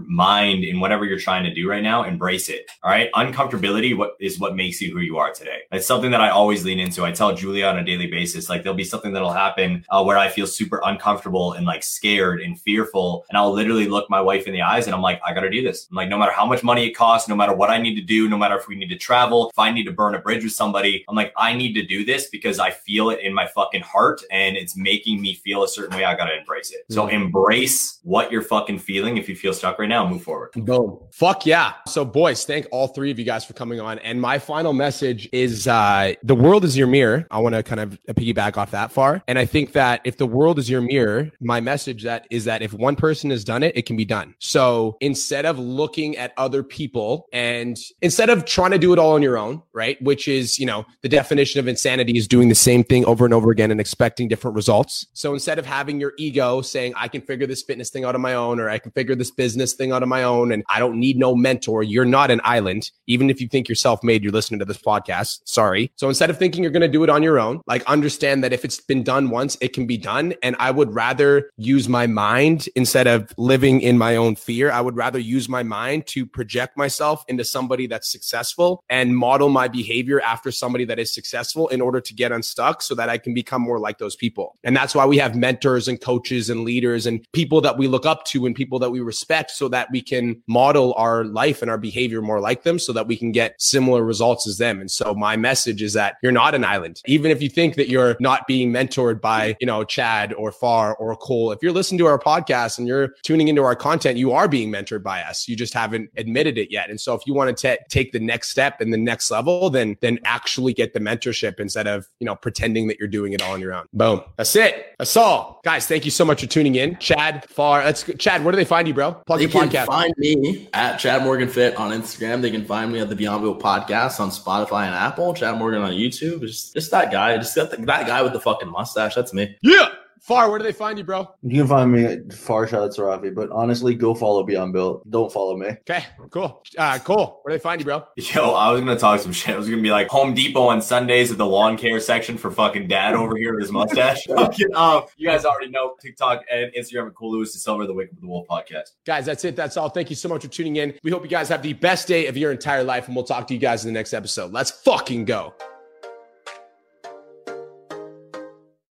[0.00, 2.66] mind, in whatever you're trying to do right now, embrace it.
[2.82, 5.60] All right, uncomfortability what is what makes you who you are today.
[5.72, 7.04] It's something that I always lean into.
[7.04, 10.18] I tell Julia on a daily basis, like there'll be something that'll happen uh, where
[10.18, 13.24] I feel super uncomfortable and like scared and fearful.
[13.28, 15.50] And I'll literally look my wife in the eyes and I'm like, I got to
[15.50, 15.86] do this.
[15.90, 18.02] I'm like, no matter how much money it costs, no matter what I need to
[18.02, 20.44] do, no matter if we need to travel, if I need to burn a bridge
[20.44, 23.46] with somebody, I'm like, I need to do this because I feel it in my
[23.46, 26.04] fucking heart and it's making me feel a certain way.
[26.04, 26.84] I got to embrace it.
[26.90, 27.16] So mm-hmm.
[27.16, 29.16] embrace what you're fucking feeling.
[29.16, 30.52] If you feel stuck right now, move forward.
[30.52, 30.98] Boom.
[31.12, 31.74] Fuck yeah.
[31.86, 33.98] So boys, thank all three of you guys for coming on.
[34.00, 37.26] And my final message is uh, the world is your mirror.
[37.30, 39.22] I want to kind of piggyback off that far.
[39.28, 42.62] And I think that if the world is your mirror, my message that is that
[42.62, 44.34] if one person has done it, it can be done.
[44.38, 49.12] So instead of looking at other people and instead of trying to do it all
[49.12, 50.00] on your own, right?
[50.02, 53.34] Which is, you know, the definition of insanity is doing the same thing over and
[53.34, 55.06] over again and expecting different results.
[55.12, 58.20] So instead of having your ego saying, I can figure this fitness thing out on
[58.20, 60.78] my own, or I can figure this business thing out on my own, and I
[60.78, 62.90] don't need no mentor, you're not an island.
[63.06, 65.40] Even if you think you're self made, you're listening to this podcast.
[65.44, 65.90] Sorry.
[65.96, 68.52] So instead of thinking you're going to do it on your own, like understand that
[68.52, 70.34] if it's been done once, it can be done.
[70.42, 74.70] And I would rather use my mind instead of living in my own fear.
[74.70, 79.48] I would rather use my mind to project myself into somebody that's successful and model
[79.48, 83.16] my behavior after somebody that is successful in order to get unstuck so that I
[83.16, 84.56] can become more like those people.
[84.62, 88.04] And that's why we have mentors and coaches and leaders and people that we look
[88.04, 91.70] up to and people that we respect so that we can model our life and
[91.70, 94.80] our behavior more like them so that we can get similar results as them.
[94.80, 97.00] And so my message is that you're not an island.
[97.06, 100.94] Even if you think that you're not being mentored by, you know, Chad or Far
[100.96, 104.32] or Cole, if you're listening to our podcast and you're tuning into our content, you
[104.32, 105.48] are being mentored by us.
[105.48, 106.90] You just haven't admitted it yet.
[106.90, 109.70] And so if you want to t- take the next step and the next level,
[109.70, 113.42] then then actually get the mentorship instead of, you know, pretending that you're doing it
[113.42, 113.86] all on your own.
[113.92, 114.22] Boom.
[114.36, 114.94] That's it.
[114.98, 115.60] That's all.
[115.64, 116.96] Guys, thank you so much for tuning in.
[116.98, 118.04] Chad, Far, let's.
[118.18, 119.12] Chad, where do they find you, bro?
[119.12, 119.86] Plug they your can podcast.
[119.86, 122.42] find me at Chad Morgan Fit on Instagram.
[122.42, 123.75] They can find me at the Beyond Built podcast
[124.20, 125.34] on Spotify and Apple.
[125.34, 126.40] Chad Morgan on YouTube.
[126.40, 127.36] Just, just that guy.
[127.36, 129.14] Just that, that guy with the fucking mustache.
[129.14, 129.56] That's me.
[129.62, 129.88] Yeah.
[130.26, 131.28] Far, where do they find you, bro?
[131.42, 135.08] You can find me at Farshad Sarrafi, but honestly, go follow Beyond Built.
[135.08, 135.68] Don't follow me.
[135.68, 136.64] Okay, cool.
[136.76, 137.38] Uh, cool.
[137.42, 138.02] Where do they find you, bro?
[138.16, 139.54] Yo, I was gonna talk some shit.
[139.54, 142.50] I was gonna be like Home Depot on Sundays at the lawn care section for
[142.50, 144.24] fucking dad over here with his mustache.
[144.26, 148.08] Fucking, um, you guys already know TikTok and Instagram at Cole Lewis DaSilva the Wake
[148.08, 148.94] Up with the Wolf podcast.
[149.04, 149.54] Guys, that's it.
[149.54, 149.90] That's all.
[149.90, 150.94] Thank you so much for tuning in.
[151.04, 153.46] We hope you guys have the best day of your entire life, and we'll talk
[153.46, 154.52] to you guys in the next episode.
[154.52, 155.54] Let's fucking go.